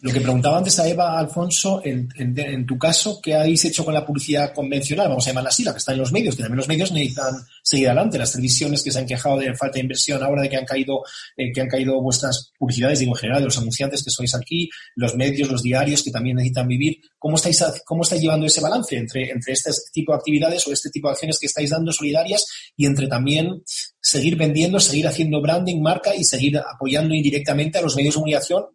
[0.01, 4.05] Lo que preguntaba antes a Eva, Alfonso, en, tu caso, ¿qué habéis hecho con la
[4.05, 5.09] publicidad convencional?
[5.09, 7.35] Vamos a llamarla así, la que está en los medios, que también los medios necesitan
[7.63, 8.17] seguir adelante.
[8.17, 11.01] Las televisiones que se han quejado de falta de inversión ahora de que han caído,
[11.37, 14.69] eh, que han caído vuestras publicidades, digo en general, de los anunciantes que sois aquí,
[14.95, 16.99] los medios, los diarios que también necesitan vivir.
[17.17, 20.89] ¿Cómo estáis, cómo estáis llevando ese balance entre, entre este tipo de actividades o este
[20.89, 22.45] tipo de acciones que estáis dando solidarias
[22.77, 23.63] y entre también
[24.01, 28.65] seguir vendiendo, seguir haciendo branding, marca y seguir apoyando indirectamente a los medios de comunicación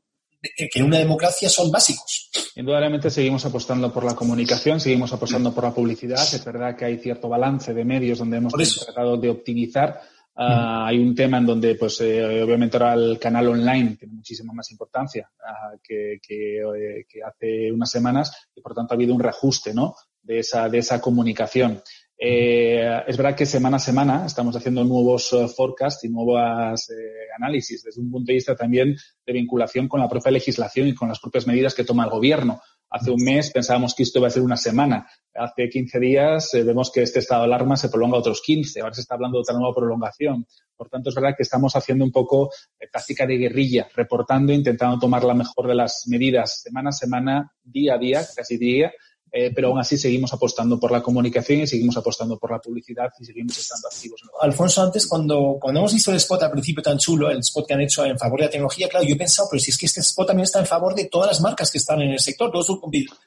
[0.57, 2.31] que en una democracia son básicos.
[2.57, 6.21] Indudablemente seguimos apostando por la comunicación, seguimos apostando por la publicidad.
[6.21, 10.01] Es verdad que hay cierto balance de medios donde hemos tratado de optimizar.
[10.37, 14.53] Ah, hay un tema en donde, pues, eh, obviamente ahora el canal online tiene muchísima
[14.53, 19.21] más importancia ah, que, eh, que, hace unas semanas y, por tanto, ha habido un
[19.21, 19.95] reajuste, ¿no?
[20.21, 21.81] De esa, de esa comunicación.
[22.16, 26.94] Eh, es verdad que semana a semana estamos haciendo nuevos eh, forecasts y nuevos eh,
[27.37, 28.96] análisis desde un punto de vista también
[29.27, 32.61] de vinculación con la propia legislación y con las propias medidas que toma el gobierno.
[32.88, 35.09] Hace un mes pensábamos que esto iba a ser una semana.
[35.35, 38.81] Hace 15 días vemos que este estado de alarma se prolonga otros 15.
[38.81, 40.46] Ahora se está hablando de otra nueva prolongación.
[40.77, 42.50] Por tanto, es verdad que estamos haciendo un poco
[42.92, 47.94] táctica de guerrilla, reportando, intentando tomar la mejor de las medidas semana a semana, día
[47.94, 48.92] a día, casi día,
[49.37, 53.11] eh, pero aún así seguimos apostando por la comunicación y seguimos apostando por la publicidad
[53.18, 54.20] y seguimos estando activos.
[54.40, 57.75] Alfonso, antes cuando, cuando hemos visto el spot al principio tan chulo, el spot que
[57.75, 59.87] han hecho en favor de la tecnología, claro, yo he pensado, pero si es que
[59.87, 62.53] este spot también está en favor de todas las marcas que están en el sector,
[62.53, 62.68] todos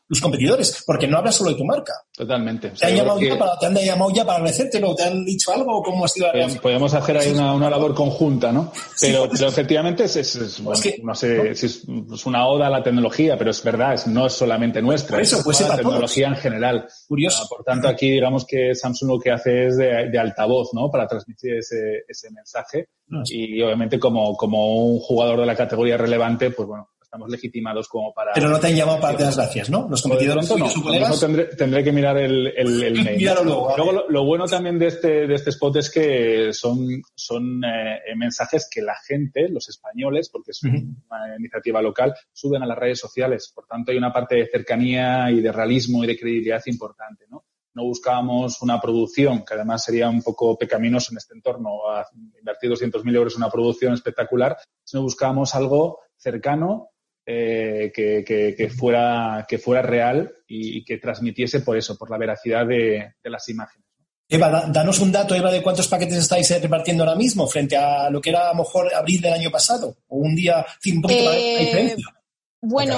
[0.07, 1.91] tus competidores, porque no habla solo de tu marca.
[2.15, 2.69] Totalmente.
[2.69, 4.95] ¿Te, han, llamado ya para, ¿te han llamado ya para agradecértelo?
[4.95, 5.83] ¿Te han dicho algo?
[5.83, 8.71] ¿Cómo ha sido la Podemos hacer ahí una, una, labor conjunta, ¿no?
[9.01, 11.83] Pero, pero efectivamente es, es, bueno, no sé si es,
[12.25, 15.19] una oda a la tecnología, pero es verdad, no es solamente nuestra.
[15.19, 15.59] eso, pues
[15.97, 16.87] tecnología en general.
[17.07, 17.43] Curioso.
[17.43, 20.89] Ah, por tanto, aquí digamos que Samsung lo que hace es de, altavoz, ¿no?
[20.89, 22.89] Para transmitir ese, ese mensaje.
[23.11, 27.87] Ah, y obviamente como, como un jugador de la categoría relevante, pues bueno, estamos legitimados
[27.87, 28.33] como para...
[28.33, 29.87] Pero no te han llamado para darte las gracias, ¿no?
[29.89, 33.23] Los competidores no, no tendré, tendré, que mirar el, el, mail.
[33.45, 33.73] luego.
[33.77, 38.67] luego lo, bueno también de este, de este spot es que son, son eh, mensajes
[38.69, 43.53] que la gente, los españoles, porque es una iniciativa local, suben a las redes sociales.
[43.55, 47.45] Por tanto, hay una parte de cercanía y de realismo y de credibilidad importante, ¿no?
[47.73, 52.07] no buscábamos una producción, que además sería un poco pecaminoso en este entorno, a
[52.39, 56.89] invertir 200.000 euros en una producción espectacular, sino buscábamos algo cercano,
[57.29, 63.15] eh, que, fuera, que fuera real y, que transmitiese por eso, por la veracidad de,
[63.23, 63.85] las imágenes.
[64.29, 68.09] Eva, danos un dato, Eva, de cuántos paquetes estáis eh, repartiendo ahora mismo frente a
[68.09, 71.25] lo que era a lo mejor abril del año pasado, o un día, un poquito
[71.25, 72.16] más de diferencia.
[72.59, 72.95] Bueno,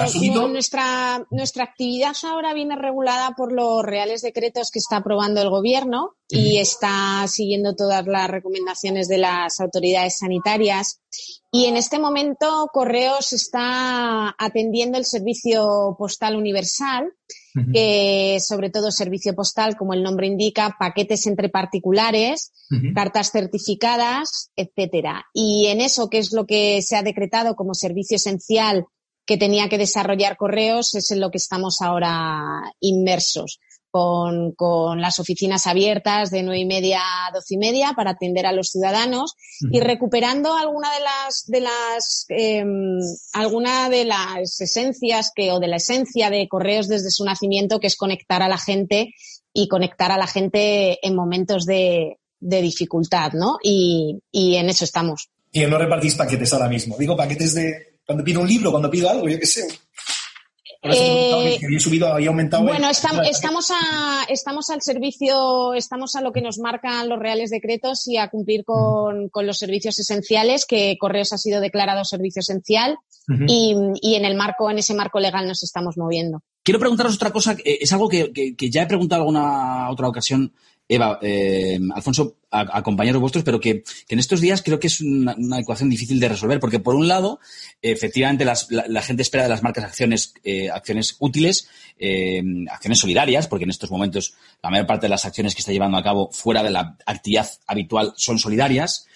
[0.48, 6.16] nuestra, nuestra actividad ahora viene regulada por los reales decretos que está aprobando el Gobierno
[6.28, 11.02] y está siguiendo todas las recomendaciones de las autoridades sanitarias.
[11.52, 17.12] Y en este momento Correos está atendiendo el servicio postal universal,
[17.74, 22.52] que sobre todo servicio postal, como el nombre indica, paquetes entre particulares,
[22.94, 25.26] cartas certificadas, etcétera.
[25.34, 28.86] Y en eso, que es lo que se ha decretado como servicio esencial
[29.30, 32.40] que tenía que desarrollar correos es en lo que estamos ahora
[32.80, 33.60] inmersos.
[33.92, 38.44] con, con, las oficinas abiertas de nueve y media a doce y media para atender
[38.46, 39.34] a los ciudadanos
[39.70, 42.64] y recuperando alguna de las de las eh,
[43.32, 47.86] alguna de las esencias que o de la esencia de correos desde su nacimiento que
[47.86, 49.14] es conectar a la gente
[49.52, 53.58] y conectar a la gente en momentos de, de dificultad, ¿no?
[53.62, 55.30] Y, y en eso estamos.
[55.52, 56.96] Y no repartís paquetes ahora mismo.
[56.96, 59.68] Digo paquetes de cuando pido un libro, cuando pido algo, yo qué sé.
[60.82, 61.58] Eh,
[62.60, 67.50] bueno, estamos, estamos, a, estamos al servicio, estamos a lo que nos marcan los reales
[67.50, 72.40] decretos y a cumplir con, con los servicios esenciales, que Correos ha sido declarado servicio
[72.40, 72.98] esencial
[73.46, 76.42] y, y, en el marco, en ese marco legal nos estamos moviendo.
[76.64, 80.52] Quiero preguntaros otra cosa, es algo que, que, que ya he preguntado alguna otra ocasión
[80.90, 85.36] Eva, eh, Alfonso, a, compañeros vuestros, pero que, en estos días creo que es una,
[85.60, 87.38] ecuación difícil de resolver, porque por un lado,
[87.80, 93.64] efectivamente, la, gente espera de las marcas acciones, eh, acciones útiles, eh, acciones solidarias, porque
[93.64, 96.64] en estos momentos la mayor parte de las acciones que está llevando a cabo fuera
[96.64, 99.06] de la actividad habitual son solidarias.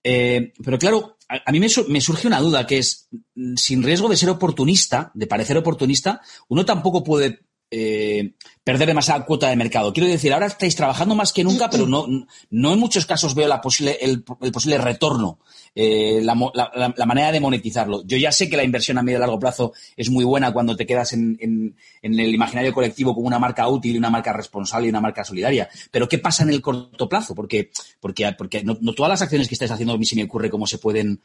[0.00, 3.08] pero claro, a, mí me, me, surge una duda, que es,
[3.56, 8.32] sin riesgo de ser oportunista, de parecer oportunista, uno tampoco puede eh,
[8.64, 9.92] perder demasiada cuota de mercado.
[9.92, 12.06] Quiero decir, ahora estáis trabajando más que nunca, pero no,
[12.50, 15.38] no en muchos casos veo el, posible retorno,
[15.74, 18.02] eh, la, manera de monetizarlo.
[18.06, 20.76] Yo ya sé que la inversión a medio y largo plazo es muy buena cuando
[20.76, 24.90] te quedas en, en, el imaginario colectivo como una marca útil, una marca responsable y
[24.90, 25.68] una marca solidaria.
[25.90, 27.34] Pero ¿qué pasa en el corto plazo?
[27.34, 30.50] Porque, porque, porque no, todas las acciones que estáis haciendo a mí se me ocurre
[30.50, 31.20] cómo se pueden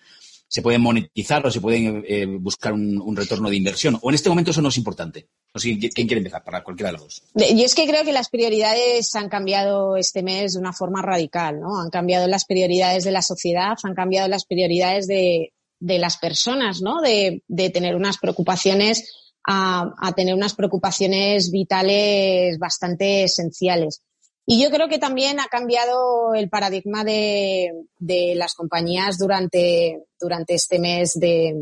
[0.53, 3.97] se pueden monetizar o se pueden eh, buscar un, retorno de inversión.
[4.03, 5.27] ¿O en este momento eso no es importante?
[5.51, 7.23] Quién quiere empezar, para cualquiera de los dos.
[7.33, 11.59] Yo es que creo que las prioridades han cambiado este mes de una forma radical,
[11.59, 11.79] ¿no?
[11.81, 17.01] Han cambiado las prioridades de la sociedad, han cambiado las prioridades de, las personas, ¿no?
[17.01, 19.11] De, tener unas preocupaciones
[19.47, 24.03] a, a tener unas preocupaciones vitales bastante esenciales.
[24.45, 30.55] Y yo creo que también ha cambiado el paradigma de, de las compañías durante, durante
[30.55, 31.55] este mes de,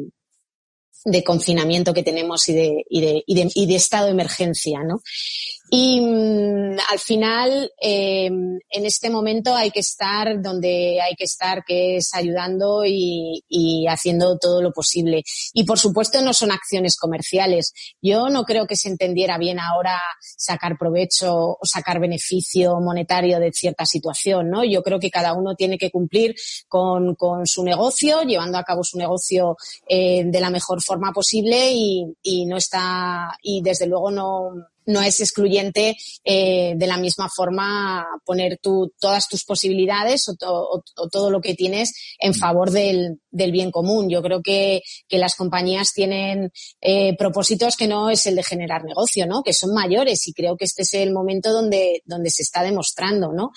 [1.05, 4.83] de confinamiento que tenemos y de, y de, y de, y de estado de emergencia,
[4.83, 5.01] ¿no?
[5.73, 11.63] Y mm, al final, eh, en este momento hay que estar donde hay que estar,
[11.63, 13.41] que es ayudando y,
[13.87, 15.23] haciendo todo lo posible.
[15.53, 17.73] Y por supuesto no son acciones comerciales.
[18.01, 23.53] Yo no creo que se entendiera bien ahora sacar provecho o sacar beneficio monetario de
[23.53, 24.65] cierta situación, ¿no?
[24.65, 26.35] Yo creo que cada uno tiene que cumplir
[26.67, 29.55] con, con su negocio, llevando a cabo su negocio
[29.87, 34.51] eh, de la mejor forma posible y no está, y desde luego no,
[34.91, 40.35] no es excluyente eh, de la misma forma poner tu, todas tus posibilidades o,
[41.11, 44.09] todo lo que tienes en favor del, del bien común.
[44.09, 46.51] Yo creo que, que las compañías tienen
[46.81, 49.43] eh, propósitos que no es el de generar negocio, ¿no?
[49.43, 53.31] Que son mayores y creo que este es el momento donde, donde se está demostrando,
[53.31, 53.51] ¿no?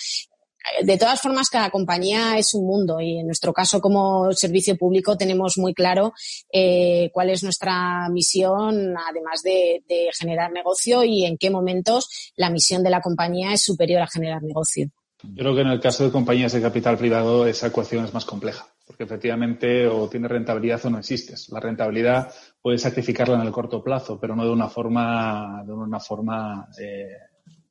[0.83, 5.17] De todas formas, cada compañía es un mundo y en nuestro caso como servicio público
[5.17, 6.13] tenemos muy claro
[6.53, 9.83] eh, cuál es nuestra misión, además de,
[10.19, 14.43] generar negocio y en qué momentos la misión de la compañía es superior a generar
[14.43, 14.89] negocio.
[15.23, 18.25] Yo creo que en el caso de compañías de capital privado esa ecuación es más
[18.25, 21.49] compleja, porque efectivamente o tiene rentabilidad o no existes.
[21.51, 26.01] La rentabilidad puedes sacrificarla en el corto plazo, pero no de una forma, de una
[26.01, 27.09] forma eh,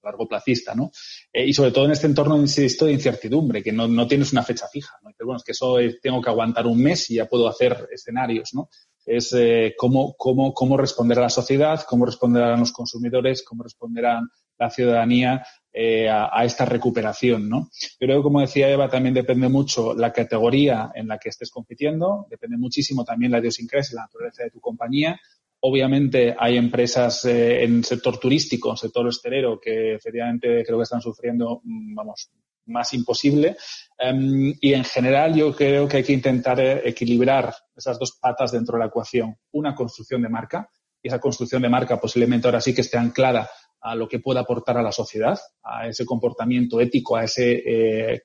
[0.04, 0.92] largo placista, ¿no?
[1.32, 4.44] Eh, y sobre todo en este entorno, insisto, de incertidumbre, que no, no tienes una
[4.44, 5.12] fecha fija, ¿no?
[5.26, 8.70] bueno, es que eso tengo que aguantar un mes y ya puedo hacer escenarios, ¿no?
[9.06, 14.30] Es eh, cómo, cómo, cómo responder a la sociedad, cómo responderán los consumidores, cómo responderán
[14.58, 17.70] la ciudadanía eh, a, esta recuperación, ¿no?
[18.00, 22.58] Pero como decía Eva, también depende mucho la categoría en la que estés compitiendo, depende
[22.58, 25.20] muchísimo también la idiosincrasia, la naturaleza de tu compañía,
[25.66, 31.62] Obviamente hay empresas eh, en sector turístico, sector hostelero, que efectivamente creo que están sufriendo,
[31.64, 32.30] mm, vamos,
[32.66, 33.56] más imposible.
[33.98, 38.52] Em, y en general yo creo que hay que intentar eh, equilibrar esas dos patas
[38.52, 39.38] dentro de la ecuación.
[39.54, 40.70] Una construcción de marca,
[41.02, 43.50] y esa construcción de marca posiblemente ahora sí que esté anclada
[43.80, 48.24] a lo que pueda aportar a la sociedad, a ese comportamiento ético, a ese eh,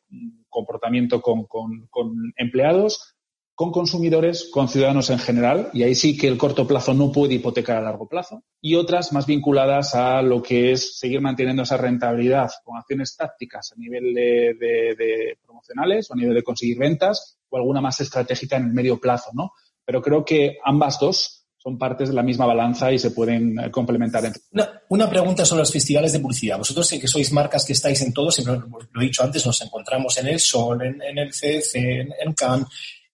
[0.48, 3.17] comportamiento con, con empleados,
[3.58, 7.34] con consumidores, con ciudadanos en general, y ahí sí que el corto plazo no puede
[7.34, 11.76] hipotecar a largo plazo, y otras más vinculadas a lo que es seguir manteniendo esa
[11.76, 17.56] rentabilidad con acciones tácticas a nivel de, promocionales o a nivel de conseguir ventas, o
[17.56, 19.50] alguna más estratégica en el medio plazo, ¿no?
[19.84, 23.72] Pero creo que ambas dos son partes de la misma balanza y se pueden eh,
[23.72, 24.24] complementar.
[24.24, 24.40] Entre.
[24.52, 26.58] Una, una, pregunta sobre los festivales de publicidad.
[26.58, 28.56] Vosotros sé que sois marcas que estáis en todos, siempre
[28.92, 32.68] lo he dicho antes, nos encontramos en el Sol, en, el CC, en, en Cannes,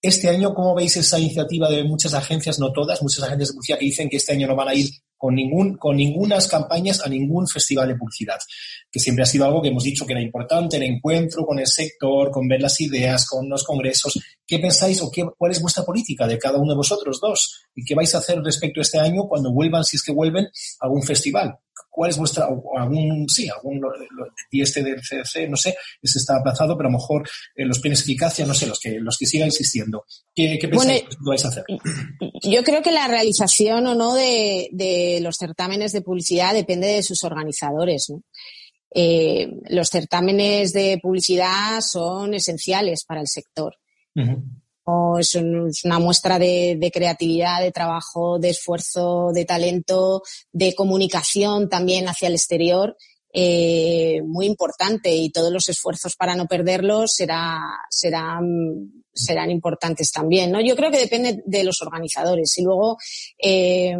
[0.04, 3.78] este año, ¿cómo veis esa iniciativa de muchas agencias, no todas, muchas agencias de publicidad
[3.78, 7.08] que dicen que este año no van a ir con, ningún, con ningunas campañas a
[7.08, 8.38] ningún festival de publicidad,
[8.92, 11.66] que siempre ha sido algo que hemos dicho que era importante, el encuentro con el
[11.66, 14.20] sector, con ver las ideas, con los congresos.
[14.46, 17.62] ¿Qué pensáis o qué, cuál es vuestra política de cada uno de vosotros dos?
[17.74, 20.44] ¿Y qué vais a hacer respecto a este año cuando vuelvan, si es que vuelven,
[20.44, 21.58] a algún festival?
[21.90, 23.80] ¿Cuál es vuestra, o algún, sí, algún,
[24.50, 27.78] y este del CDC, no sé, ese está aplazado, pero a lo mejor eh, los
[27.78, 30.04] planes de eficacia, no sé, los que, los que sigan existiendo.
[30.34, 31.64] ¿Qué, qué pensáis que vais a hacer?
[32.42, 37.02] Yo creo que la realización o no de, de los certámenes de publicidad depende de
[37.02, 38.22] sus organizadores, ¿no?
[38.96, 43.74] Eh, los certámenes de publicidad son esenciales para el sector.
[45.18, 45.34] Es,
[45.84, 50.22] una muestra de, creatividad, de trabajo, de esfuerzo, de talento,
[50.52, 52.96] de comunicación también hacia el exterior,
[53.32, 57.60] eh, muy importante y todos los esfuerzos para no perderlos será,
[57.90, 60.52] serán, serán importantes también.
[60.52, 60.60] ¿no?
[60.60, 62.96] Yo creo que depende de los organizadores y luego
[63.42, 63.96] eh,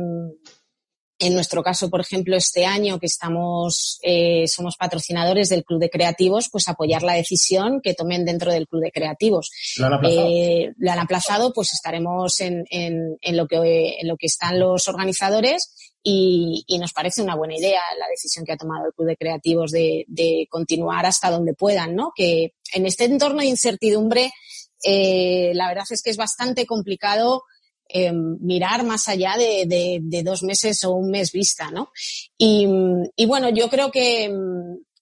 [1.27, 5.91] en nuestro caso, por ejemplo, este año que estamos, eh, somos patrocinadores del Club de
[5.91, 9.51] Creativos, pues apoyar la decisión que tomen dentro del Club de Creativos.
[9.79, 10.29] ¿Lo han aplazado?
[10.29, 14.59] Eh, lo han aplazado, pues estaremos en, en, en, lo que, en lo que están
[14.59, 18.93] los organizadores y, y, nos parece una buena idea la decisión que ha tomado el
[18.93, 22.13] Club de Creativos de, de continuar hasta donde puedan, ¿no?
[22.15, 24.31] Que en este entorno de incertidumbre,
[24.85, 27.45] eh, la verdad es que es bastante complicado
[27.89, 31.91] eh, mirar más allá de, dos meses o un mes vista, ¿no?
[32.39, 32.67] Y,
[33.17, 34.33] y bueno, yo creo que,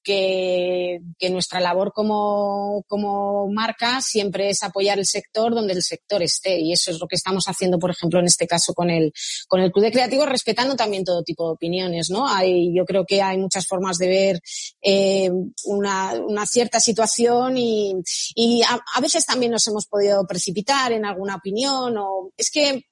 [0.02, 6.22] que, que, nuestra labor como, como marca siempre es apoyar el sector donde el sector
[6.22, 6.60] esté.
[6.60, 9.12] Y eso es lo que estamos haciendo, por ejemplo, en este caso con el,
[9.48, 12.28] con el Club de Creativos, respetando también todo tipo de opiniones, ¿no?
[12.28, 14.40] Hay, yo creo que hay muchas formas de ver
[14.82, 15.30] eh,
[15.64, 17.94] una, una, cierta situación y,
[18.34, 22.84] y a, a veces también nos hemos podido precipitar en alguna opinión o es que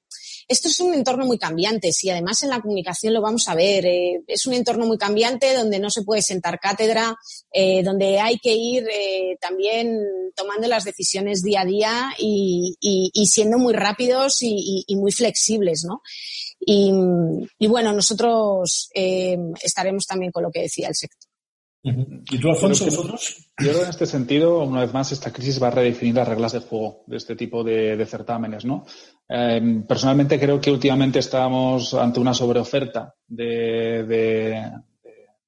[0.51, 3.87] esto es un entorno muy cambiante, sí, además en la comunicación lo vamos a ver.
[3.87, 7.17] Eh, es un entorno muy cambiante donde no se puede sentar cátedra,
[7.53, 9.97] eh, donde hay que ir eh, también
[10.35, 15.13] tomando las decisiones día a día y, y, y siendo muy rápidos y, y, muy
[15.13, 16.03] flexibles, ¿no?
[16.59, 16.93] Y,
[17.69, 21.31] bueno, nosotros eh, estaremos también con lo que decía el sector.
[21.83, 23.37] ¿Y tú, Alfonso, vosotros?
[23.59, 26.29] Yo creo que en este sentido, una vez más, esta crisis va a redefinir las
[26.29, 28.85] reglas de juego de este tipo de, de certámenes, ¿no?
[29.33, 34.73] Eh, personalmente creo que últimamente estamos ante una sobreoferta de, de,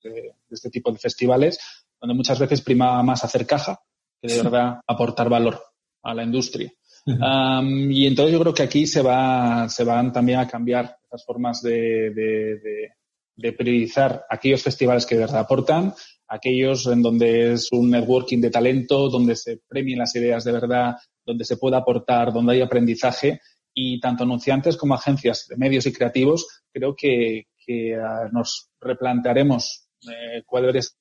[0.05, 1.59] de, este tipo de festivales,
[2.01, 3.81] donde muchas veces prima más hacer caja
[4.21, 5.61] que de verdad aportar valor
[6.05, 6.71] a la industria.
[7.05, 11.25] Um, y entonces yo creo que aquí se, va, se van también a cambiar las
[11.25, 12.93] formas de, de, de,
[13.35, 15.93] de priorizar aquellos festivales que de verdad aportan
[16.29, 20.97] aquellos en donde es un networking de talento, donde se premien las ideas de verdad,
[21.27, 23.41] donde se pueda aportar, donde hay aprendizaje
[23.75, 29.89] y tanto anunciantes como agencias de medios y creativos creo que, que uh, nos replantearemos
[30.11, 30.97] eh, cuál es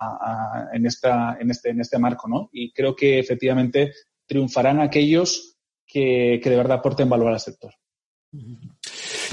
[0.00, 2.48] a, a, en, esta, en, este, en este marco, ¿no?
[2.52, 3.92] Y creo que efectivamente
[4.26, 5.56] triunfarán aquellos
[5.86, 7.72] que, que de verdad aporten valor al sector.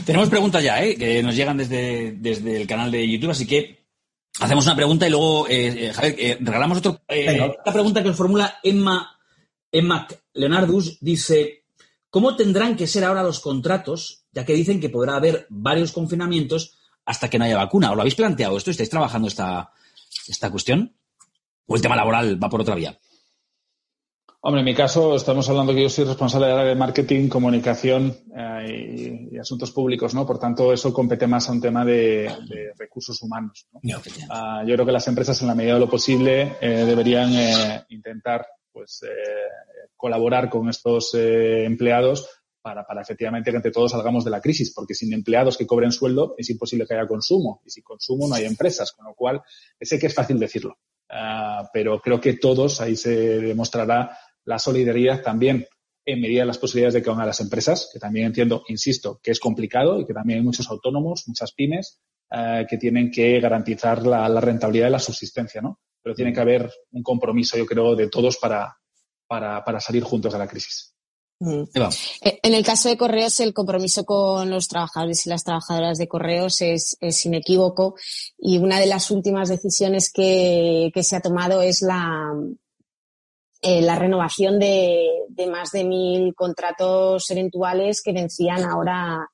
[0.06, 0.96] Tenemos preguntas ya, ¿eh?
[0.96, 3.86] que nos llegan desde, desde el canal de YouTube, así que
[4.40, 7.02] Hacemos una pregunta y luego, eh, eh, Javier, eh, regalamos otro.
[7.08, 9.18] esta pregunta que nos formula Emma,
[9.72, 11.65] Emma Leonardus dice:
[12.16, 16.78] ¿Cómo tendrán que ser ahora los contratos, ya que dicen que podrá haber varios confinamientos
[17.04, 17.92] hasta que no haya vacuna?
[17.92, 18.72] ¿O lo habéis planteado esto?
[18.72, 19.74] ¿Estáis trabajando esta,
[20.26, 20.96] esta cuestión?
[21.66, 22.98] ¿O el tema laboral va por otra vía?
[24.40, 28.16] Hombre, en mi caso estamos hablando que yo soy responsable del área de marketing, comunicación
[28.34, 30.26] eh, y, y, asuntos públicos, ¿no?
[30.26, 33.68] Por tanto, eso compete más a un tema de, de recursos humanos.
[33.74, 33.82] ¿no?
[33.84, 37.34] No, uh, yo creo que las empresas, en la medida de lo posible, eh, deberían
[37.34, 39.08] eh, intentar, pues, eh,
[39.96, 42.30] colaborar con estos eh, empleados
[42.62, 45.94] para, para efectivamente que entre todos salgamos de la crisis, porque sin empleados que cobren
[45.94, 49.42] sueldo es imposible que haya consumo y sin consumo no hay empresas, con lo cual
[49.80, 50.78] sé que es fácil decirlo,
[51.10, 55.66] uh, pero creo que todos ahí se demostrará la solidaridad también
[56.06, 59.22] en medida de las posibilidades de que van a las empresas, que también entiendo, insisto,
[59.24, 63.40] que es complicado y que también hay muchos autónomos, muchas pymes, eh, que tienen que
[63.40, 65.80] garantizar la, la, rentabilidad de la subsistencia, ¿no?
[66.06, 68.78] Pero tiene que haber un compromiso, yo creo, de todos para,
[69.26, 70.94] para, para salir juntos de la crisis.
[71.40, 71.64] Mm.
[72.22, 76.62] En el caso de Correos, el compromiso con los trabajadores y las trabajadoras de Correos
[76.62, 77.96] es, es inequívoco
[78.38, 82.32] y una de las últimas decisiones que, que se ha tomado es la,
[83.64, 89.28] eh, la renovación de, de, más de mil contratos eventuales que vencían ahora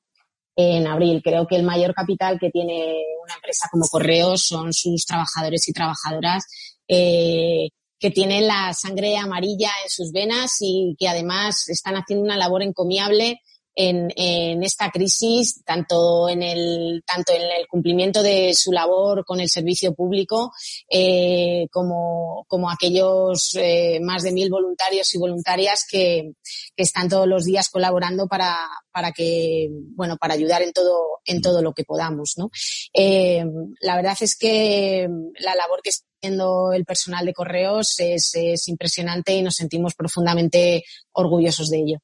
[0.77, 1.21] en abril.
[1.23, 5.73] Creo que el mayor capital que tiene una empresa como Correos son sus trabajadores y
[5.73, 6.45] trabajadoras
[6.87, 12.37] eh, que tienen la sangre amarilla en sus venas y que además están haciendo una
[12.37, 13.39] labor encomiable
[13.75, 19.39] en, en, esta crisis, tanto en el tanto en el cumplimiento de su labor con
[19.39, 20.51] el servicio público,
[20.89, 26.33] eh, como, como aquellos eh, más de mil voluntarios y voluntarias que,
[26.75, 28.57] que, están todos los días colaborando para,
[28.91, 32.49] para que bueno para ayudar en todo en todo lo que podamos, ¿no?
[32.93, 33.45] Eh,
[33.79, 35.07] la verdad es que
[35.39, 39.95] la labor que está haciendo el personal de correos es, es impresionante y nos sentimos
[39.95, 41.97] profundamente orgullosos de ello.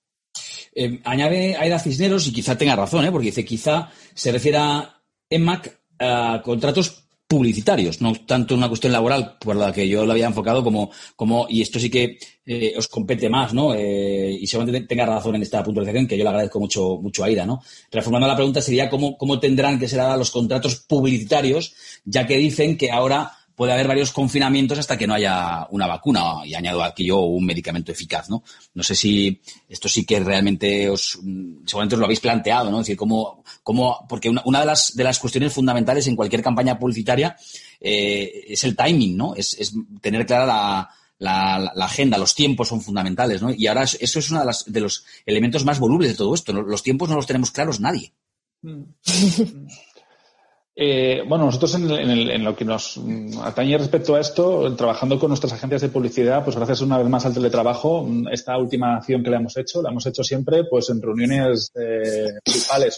[0.79, 3.11] Eh, añade Aida Cisneros, y quizá tenga razón, ¿eh?
[3.11, 9.37] porque dice quizá se refiere a EMAC a contratos publicitarios, no tanto una cuestión laboral
[9.39, 12.87] por la que yo lo había enfocado como, como y esto sí que eh, os
[12.87, 13.73] compete más, ¿no?
[13.73, 17.27] Eh, y seguramente tenga razón en esta puntualización, que yo le agradezco mucho, mucho a
[17.27, 17.61] Aida, ¿no?
[17.91, 21.73] Reformando la pregunta sería cómo, cómo tendrán que ser ahora los contratos publicitarios,
[22.05, 26.45] ya que dicen que ahora puede haber varios confinamientos hasta que no haya una vacuna,
[26.45, 28.43] y añado aquí yo un medicamento eficaz, ¿no?
[28.75, 32.81] No sé si esto sí que realmente os, mm, seguramente os lo habéis planteado, ¿no?
[32.81, 36.77] Es decir, cómo, cómo porque una, de, las, de las cuestiones fundamentales en cualquier campaña
[36.77, 37.35] publicitaria
[37.81, 39.33] eh, es el timing, ¿no?
[39.33, 43.51] Es, tener clara la, agenda, los tiempos son fundamentales, ¿no?
[43.51, 46.53] Y ahora eso es uno de, de los elementos más volubles de todo esto.
[46.53, 48.13] Los tiempos no los tenemos claros nadie.
[50.77, 50.79] Mm.
[50.79, 52.99] Eh, bueno, nosotros en, en, en, lo que nos
[53.43, 57.25] atañe respecto a esto, trabajando con nuestras agencias de publicidad, pues gracias una vez más
[57.25, 61.01] al teletrabajo, esta última acción que le hemos hecho, la hemos hecho siempre pues en
[61.01, 62.33] reuniones eh,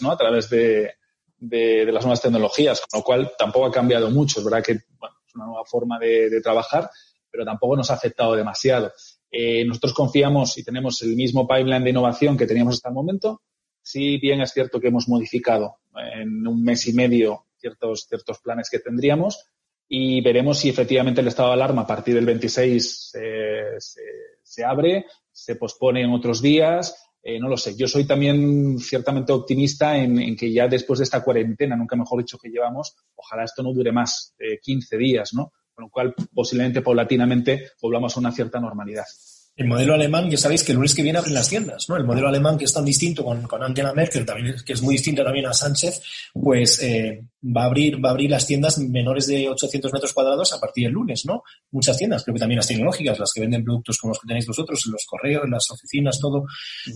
[0.01, 0.11] ¿no?
[0.11, 0.91] A través de,
[1.37, 4.39] de, de, las nuevas tecnologías, con lo cual tampoco ha cambiado mucho.
[4.39, 6.89] Es verdad que bueno, es una nueva forma de, de trabajar,
[7.31, 8.91] pero tampoco nos ha afectado demasiado.
[9.31, 13.41] Eh, nosotros confiamos y tenemos el mismo pipeline de innovación que teníamos hasta el momento.
[13.81, 18.69] Si bien es cierto que hemos modificado en un mes y medio ciertos, ciertos planes
[18.69, 19.45] que tendríamos
[19.91, 24.01] y veremos si efectivamente el estado de alarma a partir del 26 eh, se,
[24.43, 26.95] se, abre, se pospone en otros días.
[27.23, 27.75] Eh, no lo sé.
[27.75, 32.19] Yo soy también ciertamente optimista en, en, que ya después de esta cuarentena, nunca mejor
[32.19, 35.51] dicho que llevamos, ojalá esto no dure más eh, 15 días, ¿no?
[35.73, 39.05] Con lo cual, posiblemente, paulatinamente, volvamos a una cierta normalidad.
[39.59, 41.97] El modelo alemán, ya sabéis que el lunes que viene abren las tiendas, ¿no?
[41.97, 44.93] El modelo alemán que es tan distinto con, con Angela Merkel, también, que es muy
[44.93, 46.01] distinto también a Sánchez,
[46.31, 50.53] pues eh, va a abrir va a abrir las tiendas menores de 800 metros cuadrados
[50.53, 51.43] a partir del lunes, ¿no?
[51.71, 54.47] Muchas tiendas, creo que también las tecnológicas, las que venden productos como los que tenéis
[54.47, 56.45] vosotros, los correos, las oficinas, todo.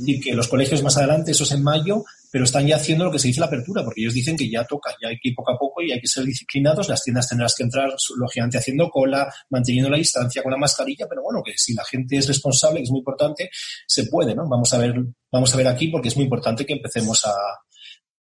[0.05, 3.11] Y que los colegios más adelante, eso es en mayo, pero están ya haciendo lo
[3.11, 5.35] que se dice la apertura, porque ellos dicen que ya toca, ya hay que ir
[5.35, 8.89] poco a poco y hay que ser disciplinados, las tiendas tendrás que entrar, lógicamente, haciendo
[8.89, 12.79] cola, manteniendo la distancia con la mascarilla, pero bueno, que si la gente es responsable,
[12.79, 13.51] que es muy importante,
[13.85, 14.49] se puede, ¿no?
[14.49, 14.95] Vamos a ver,
[15.31, 17.35] vamos a ver aquí, porque es muy importante que empecemos a,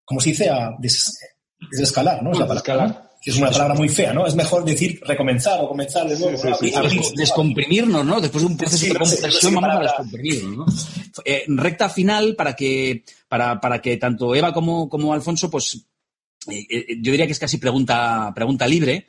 [0.05, 1.17] como se dice, a des,
[1.71, 2.33] desescalar, ¿no?
[2.33, 3.35] Es la palabra, Escalar.
[3.35, 4.27] Es una palabra muy fea, ¿no?
[4.27, 6.37] Es mejor decir recomenzar o comenzar de nuevo.
[6.37, 8.19] Sí, sí, sí, abrir, descomprimirnos, ¿no?
[8.19, 10.65] Después de un proceso de compresión vamos a descomprimirnos, ¿no?
[11.23, 15.85] Eh, recta final para que, para, para que tanto Eva como, como Alfonso, pues,
[16.49, 19.07] eh, eh, yo diría que es casi pregunta, pregunta libre.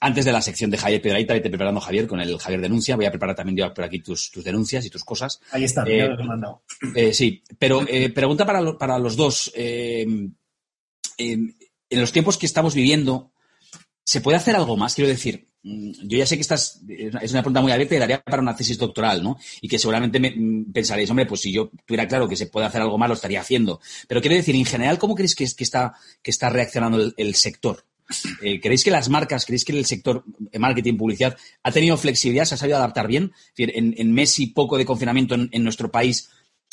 [0.00, 2.96] antes de la sección de Javier Piedraita, vete preparando Javier con el Javier Denuncia.
[2.96, 5.40] Voy a preparar también yo por aquí tus, tus denuncias y tus cosas.
[5.52, 6.62] Ahí está, eh, ya lo he mandado.
[6.94, 9.52] Eh, sí, pero eh, pregunta para, lo, para, los dos.
[11.94, 13.32] En los tiempos que estamos viviendo,
[14.04, 14.94] ¿se puede hacer algo más?
[14.94, 18.22] Quiero decir, mm, yo ya sé que estás, es una pregunta muy abierta y daría
[18.22, 19.38] para una tesis doctoral, ¿no?
[19.60, 22.66] Y que seguramente me, mm, pensaréis, hombre, pues si yo tuviera claro que se puede
[22.66, 23.80] hacer algo más, lo estaría haciendo.
[24.08, 27.84] Pero quiero decir, en general, ¿cómo creéis que, está, que está reaccionando el, sector?
[28.42, 32.44] Eh, ¿Creéis que las marcas, creéis que el sector de marketing, publicidad, ha tenido flexibilidad,
[32.44, 33.32] se ha sabido adaptar bien?
[33.56, 36.28] En mes y poco de confinamiento en, en, nuestro país,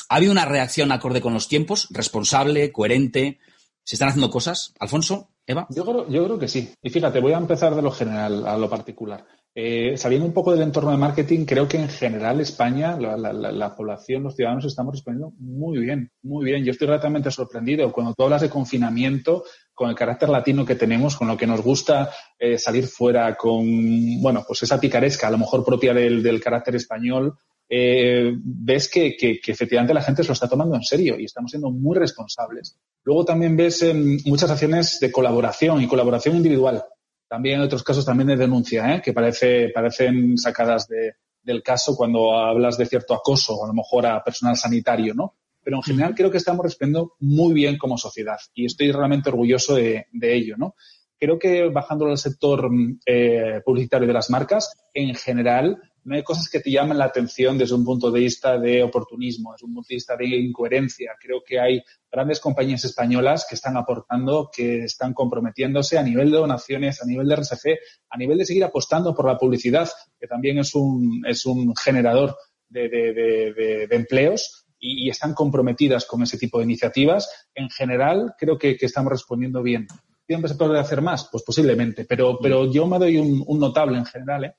[0.10, 1.88] ¿ha habido una reacción acorde con los tiempos?
[1.92, 3.40] ¿Responsable, coherente?
[3.84, 4.74] ¿Se están haciendo cosas?
[4.80, 5.68] Alfonso, Eva.
[5.70, 6.74] Yo creo, yo creo que sí.
[6.82, 9.26] Y fíjate, voy a empezar de lo general a lo particular.
[9.54, 13.34] Eh, saliendo un poco del entorno de marketing, creo que en general España, la, la,
[13.34, 16.64] la, población, los ciudadanos estamos respondiendo muy bien, muy bien.
[16.64, 17.92] Yo estoy realmente sorprendido.
[17.92, 21.62] Cuando tú hablas de confinamiento, con el carácter latino que tenemos, con lo que nos
[21.62, 26.76] gusta eh, salir fuera, con, bueno, pues esa picaresca, a lo mejor propia del carácter
[26.76, 27.36] español,
[27.74, 31.24] eh, ves que, que, que, efectivamente la gente se lo está tomando en serio y
[31.24, 32.78] estamos siendo muy responsables.
[33.06, 33.94] Luego también ves eh,
[34.26, 36.84] muchas acciones de colaboración y colaboración individual.
[37.30, 39.02] También en otros casos también de denuncia, ¿eh?
[39.02, 44.06] que parece, parecen sacadas de, del caso cuando hablas de cierto acoso a lo mejor
[44.06, 45.38] a personal sanitario, ¿no?
[45.64, 49.76] Pero en general creo que estamos respondiendo muy bien como sociedad y estoy realmente orgulloso
[49.76, 50.76] de, de ello, ¿no?
[51.22, 52.68] Creo que bajándolo al sector
[53.06, 57.58] eh, publicitario de las marcas, en general, no hay cosas que te llamen la atención
[57.58, 61.12] desde un punto de vista de oportunismo, desde un punto de vista de incoherencia.
[61.20, 61.82] Creo que hay
[62.12, 67.28] grandes compañías españolas que están aportando, que están comprometiéndose a nivel de donaciones, a nivel
[67.28, 67.80] de RSC,
[68.10, 69.90] a nivel de seguir apostando por la publicidad,
[70.20, 72.36] que también es un, es un generador
[72.68, 78.58] de, de, de, empleos y, están comprometidas con ese tipo de iniciativas, en general creo
[78.58, 79.88] que, estamos respondiendo bien.
[80.26, 81.28] ¿Siempre se puede hacer más?
[81.30, 84.46] Pues posiblemente, pero, pero yo me doy un, un notable en general.
[84.46, 84.56] ¿eh?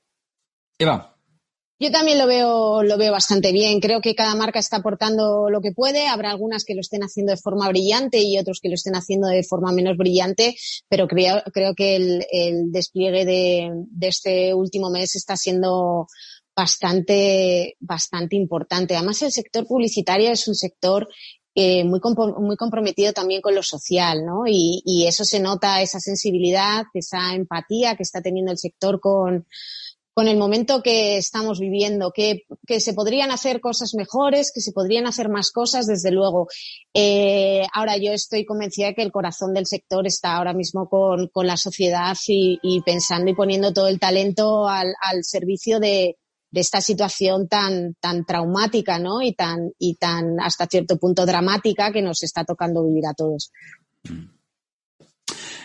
[0.77, 1.12] Eva.
[1.83, 3.81] Yo también lo veo, lo veo bastante bien.
[3.81, 6.07] Creo que cada marca está aportando lo que puede.
[6.07, 9.27] Habrá algunas que lo estén haciendo de forma brillante y otros que lo estén haciendo
[9.27, 10.55] de forma menos brillante,
[10.87, 13.69] pero creo, creo que el, despliegue de,
[13.99, 16.07] este último mes está siendo
[16.55, 18.95] bastante, bastante importante.
[18.95, 21.09] Además, el sector publicitario es un sector
[21.53, 21.99] eh, muy,
[22.39, 24.43] muy comprometido también con lo social, ¿no?
[24.45, 29.45] Y eso se nota, esa sensibilidad, esa empatía que está teniendo el sector con,
[30.13, 32.43] con el momento que estamos viviendo, que,
[32.79, 36.47] se podrían hacer cosas mejores, que se podrían hacer más cosas, desde luego.
[36.93, 41.29] Eh, ahora yo estoy convencida de que el corazón del sector está ahora mismo con,
[41.29, 46.17] con la sociedad y, pensando y poniendo todo el talento al, al servicio de,
[46.51, 49.21] de, esta situación tan, tan traumática, ¿no?
[49.21, 53.51] Y tan, y tan hasta cierto punto dramática que nos está tocando vivir a todos.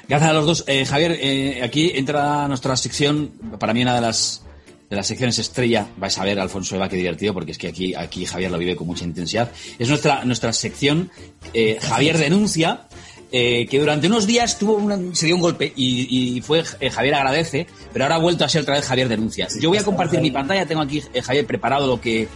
[0.08, 0.64] Gracias a los dos.
[0.66, 3.30] Eh, Javier, eh, aquí entra nuestra sección,
[3.60, 4.42] para mí una de las,
[4.88, 7.94] de las secciones estrella, vais a ver, Alfonso Eva, qué divertido, porque es que aquí,
[7.94, 9.52] aquí Javier lo vive con mucha intensidad.
[9.78, 11.10] Es nuestra, nuestra sección
[11.52, 12.88] eh, Javier Denuncia,
[13.30, 14.80] que durante unos días tuvo
[15.12, 18.76] se dio un golpe y, fue Javier agradece, pero ahora ha vuelto a ser otra
[18.76, 19.48] vez Javier Denuncia.
[19.60, 22.28] Yo voy a compartir mi pantalla, tengo aquí, Javier, preparado lo que,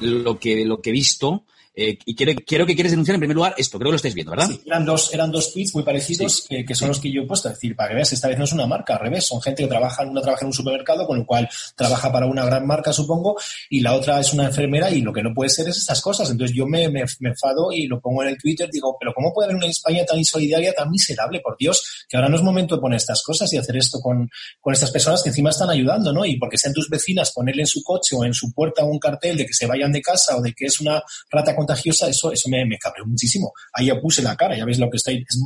[0.00, 1.46] lo que, lo que he visto.
[1.76, 4.14] Eh, y quiero, quiero, que quieres denunciar en primer lugar esto, creo que lo estáis
[4.14, 4.48] viendo, ¿verdad?
[4.48, 7.48] Sí, eran dos, eran dos tweets muy parecidos que, son los que yo he puesto.
[7.48, 9.64] Es decir, para que veas, esta vez no es una marca, al revés, son gente
[9.64, 12.92] que trabaja, una trabaja en un supermercado, con lo cual trabaja para una gran marca,
[12.92, 13.36] supongo,
[13.68, 16.30] y la otra es una enfermera y lo que no puede ser es estas cosas.
[16.30, 19.46] Entonces yo me, me, enfado y lo pongo en el Twitter, digo, pero ¿cómo puede
[19.46, 22.80] haber una España tan insolidaria, tan miserable, por Dios, que ahora no es momento de
[22.80, 26.24] poner estas cosas y hacer esto con, con estas personas que encima están ayudando, ¿no?
[26.24, 29.36] Y porque sean tus vecinas ponerle en su coche o en su puerta un cartel
[29.36, 32.48] de que se vayan de casa o de que es una rata contagiosa, eso, eso
[32.48, 33.52] me, me cabreó muchísimo.
[33.72, 35.40] Ahí ya puse la cara, ya ves lo que está ahí, es,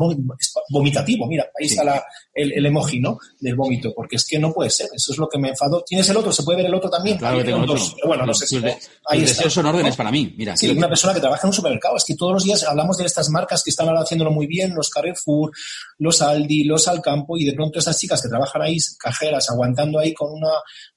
[0.70, 2.04] vomitativo, mira, ahí está la,
[2.34, 3.18] el, el, emoji, ¿no?
[3.40, 5.82] Del vómito, porque es que no puede ser, eso es lo que me enfadó.
[5.84, 6.32] ¿Tienes el otro?
[6.32, 7.18] ¿Se puede ver el otro también?
[7.18, 7.76] Claro que tengo otro.
[8.06, 8.60] bueno, no sé si...
[9.06, 10.56] ahí deseos son órdenes para mí, mira.
[10.56, 13.04] Sí, una persona que trabaja en un supermercado, es que todos los días hablamos de
[13.04, 15.52] estas marcas que están ahora haciéndolo muy bien, los Carrefour,
[15.98, 20.12] los Aldi, los Alcampo, y de pronto esas chicas que trabajan ahí, cajeras, aguantando ahí
[20.12, 20.50] con una,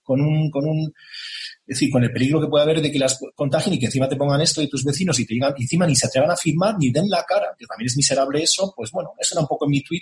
[0.04, 0.94] con un, con un,
[1.72, 4.10] es decir, con el peligro que puede haber de que las contagien y que encima
[4.10, 6.76] te pongan esto y tus vecinos y te digan, encima ni se atrevan a firmar
[6.78, 9.70] ni den la cara, que también es miserable eso, pues bueno, eso era un poco
[9.70, 10.02] mi tweet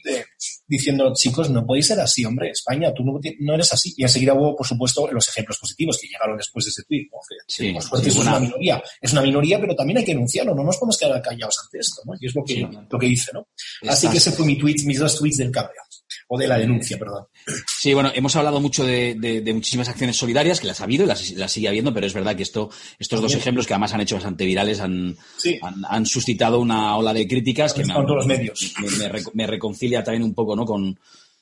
[0.65, 3.93] diciendo, chicos, no podéis ser así, hombre, España, tú no, eres así.
[3.97, 7.07] Y enseguida hubo, por supuesto, los ejemplos positivos que llegaron después de ese tweet.
[7.45, 10.97] Sí, es una minoría, es una minoría, pero también hay que denunciarlo, no nos podemos
[10.97, 12.13] quedar callados ante esto, ¿no?
[12.19, 13.47] Y es lo que, lo que hice, ¿no?
[13.87, 15.83] Así que ese fue mi tweet, mis dos tweets del cabreo
[16.27, 17.25] o de la denuncia, perdón.
[17.67, 21.51] Sí, bueno, hemos hablado mucho de, muchísimas acciones solidarias, que las ha habido y las,
[21.51, 24.45] sigue habiendo, pero es verdad que esto, estos dos ejemplos, que además han hecho bastante
[24.45, 25.17] virales, han,
[25.89, 28.73] han, suscitado una ola de críticas que me, todos los medios.
[29.33, 30.65] Me, reconcilia también un poco ¿no?
[30.65, 30.99] con,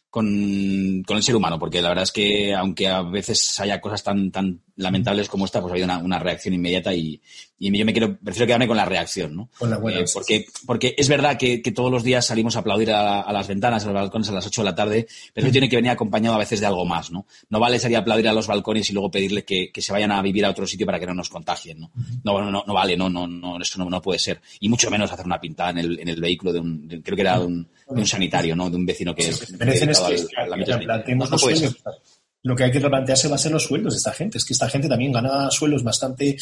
[0.10, 4.32] con, el ser humano, porque la verdad es que aunque a veces haya cosas tan,
[4.32, 7.22] tan lamentables como esta, pues ha habido una, reacción inmediata y,
[7.60, 9.49] yo me quiero, prefiero quedarme con la reacción, ¿no?
[9.58, 9.99] Con la buena.
[9.99, 13.84] Eh, porque, porque es verdad que, todos los días salimos a aplaudir a, las ventanas,
[13.84, 16.36] a los balcones a las 8 de la tarde, pero eso tiene que venir acompañado
[16.36, 17.26] a veces de algo más, ¿no?
[17.49, 20.22] No vale salir a aplaudir a los balcones y luego pedirle que, se vayan a
[20.22, 21.91] vivir a otro sitio para que no nos contagien, ¿no?
[22.24, 24.41] No, no, no, vale, no, no, no, eso no, puede ser.
[24.60, 27.22] Y mucho menos hacer una pintada en el, en el vehículo de un, creo que
[27.22, 27.39] era
[27.89, 28.69] de un, sanitario, ¿no?
[28.69, 29.31] De un vecino que...
[32.43, 34.38] lo que hay que replantearse va a ser los sueldos de esta gente.
[34.38, 36.38] Es que esta gente también gana sueldos bastante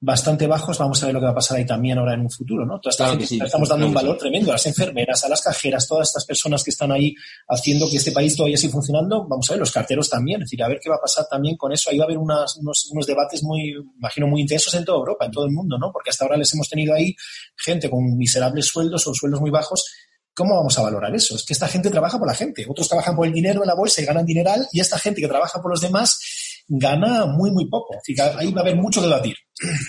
[0.00, 0.78] bastante bajos.
[0.78, 2.78] Vamos a ver lo que va a pasar ahí también ahora en un futuro, ¿no?
[2.80, 6.08] Toda esta gente estamos dando un valor tremendo a las enfermeras, a las cajeras, todas
[6.08, 7.14] estas personas que están ahí
[7.48, 9.26] haciendo que este país todavía siga funcionando.
[9.26, 10.42] Vamos a ver, los carteros también.
[10.42, 11.90] Es decir, a ver qué va a pasar también con eso.
[11.90, 15.32] Ahí va a haber unos, unos, debates muy, imagino, muy intensos en toda Europa, en
[15.32, 15.90] todo el mundo, ¿no?
[15.92, 17.14] Porque hasta ahora les hemos tenido ahí
[17.56, 19.84] gente con miserables sueldos o sueldos muy bajos
[20.38, 21.34] ¿Cómo vamos a valorar eso?
[21.34, 22.64] Es que esta gente trabaja por la gente.
[22.68, 25.26] Otros trabajan por el dinero en la bolsa y ganan dineral, y esta gente que
[25.26, 26.16] trabaja por los demás
[26.68, 27.96] gana muy, muy poco.
[28.36, 29.36] ahí va a haber mucho que debatir.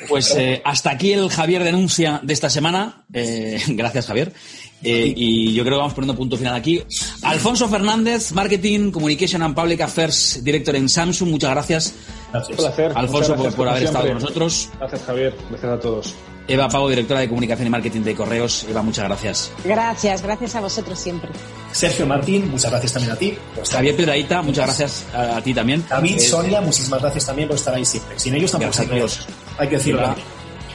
[0.07, 3.05] Pues eh, hasta aquí el Javier Denuncia de esta semana.
[3.13, 4.33] Eh, gracias, Javier.
[4.81, 6.81] Eh, y yo creo que vamos poniendo punto final aquí.
[7.21, 11.29] Alfonso Fernández, Marketing, Communication and Public Affairs, director en Samsung.
[11.29, 11.93] Muchas gracias.
[12.31, 12.57] Gracias.
[12.57, 12.91] Un placer.
[12.95, 14.69] Alfonso, por, haber estado con nosotros.
[14.79, 15.35] Gracias, Javier.
[15.51, 16.15] Gracias a todos.
[16.49, 18.65] Eva Pavo, directora de Comunicación y Marketing de Correos.
[18.67, 19.51] Eva, muchas gracias.
[19.63, 21.29] Gracias, gracias a vosotros siempre.
[21.71, 23.37] Sergio Martín, muchas gracias también a ti.
[23.69, 25.85] Javier Pedraíta, muchas gracias a, ti también.
[25.87, 28.17] David, eh, Sonia, muchísimas gracias también por estar ahí siempre.
[28.19, 29.27] Sin ellos tampoco gracias
[29.59, 30.15] Hay que decirlo.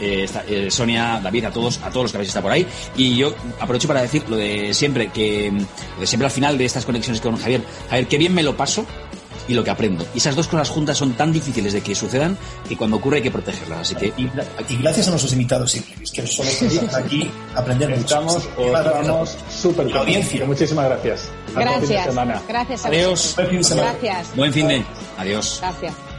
[0.01, 2.67] Eh, eh, Sonia, David, a todos, a todos los que habéis estado por ahí.
[2.97, 5.53] Y yo aprovecho para decir lo de siempre, que
[5.99, 8.87] de siempre al final de estas conexiones con Javier, Javier, qué bien me lo paso
[9.49, 10.07] y lo que aprendo.
[10.15, 12.37] Y esas dos cosas juntas son tan difíciles de que sucedan
[12.69, 13.81] que cuando ocurre hay que protegerlas.
[13.81, 14.13] Así que...
[14.17, 14.31] Y,
[14.81, 15.77] gracias a nuestros invitados
[16.13, 16.47] que son
[16.95, 18.49] aquí aprender Estamos,
[19.51, 20.45] súper audiencia.
[20.45, 21.29] Muchísimas gracias.
[21.55, 22.15] Gracias.
[22.49, 22.85] Gracias.
[22.85, 23.35] Adiós.
[23.37, 24.37] Gracias.
[24.37, 24.85] Buen fin de.
[25.19, 25.59] Adiós.
[25.61, 26.14] Gracias.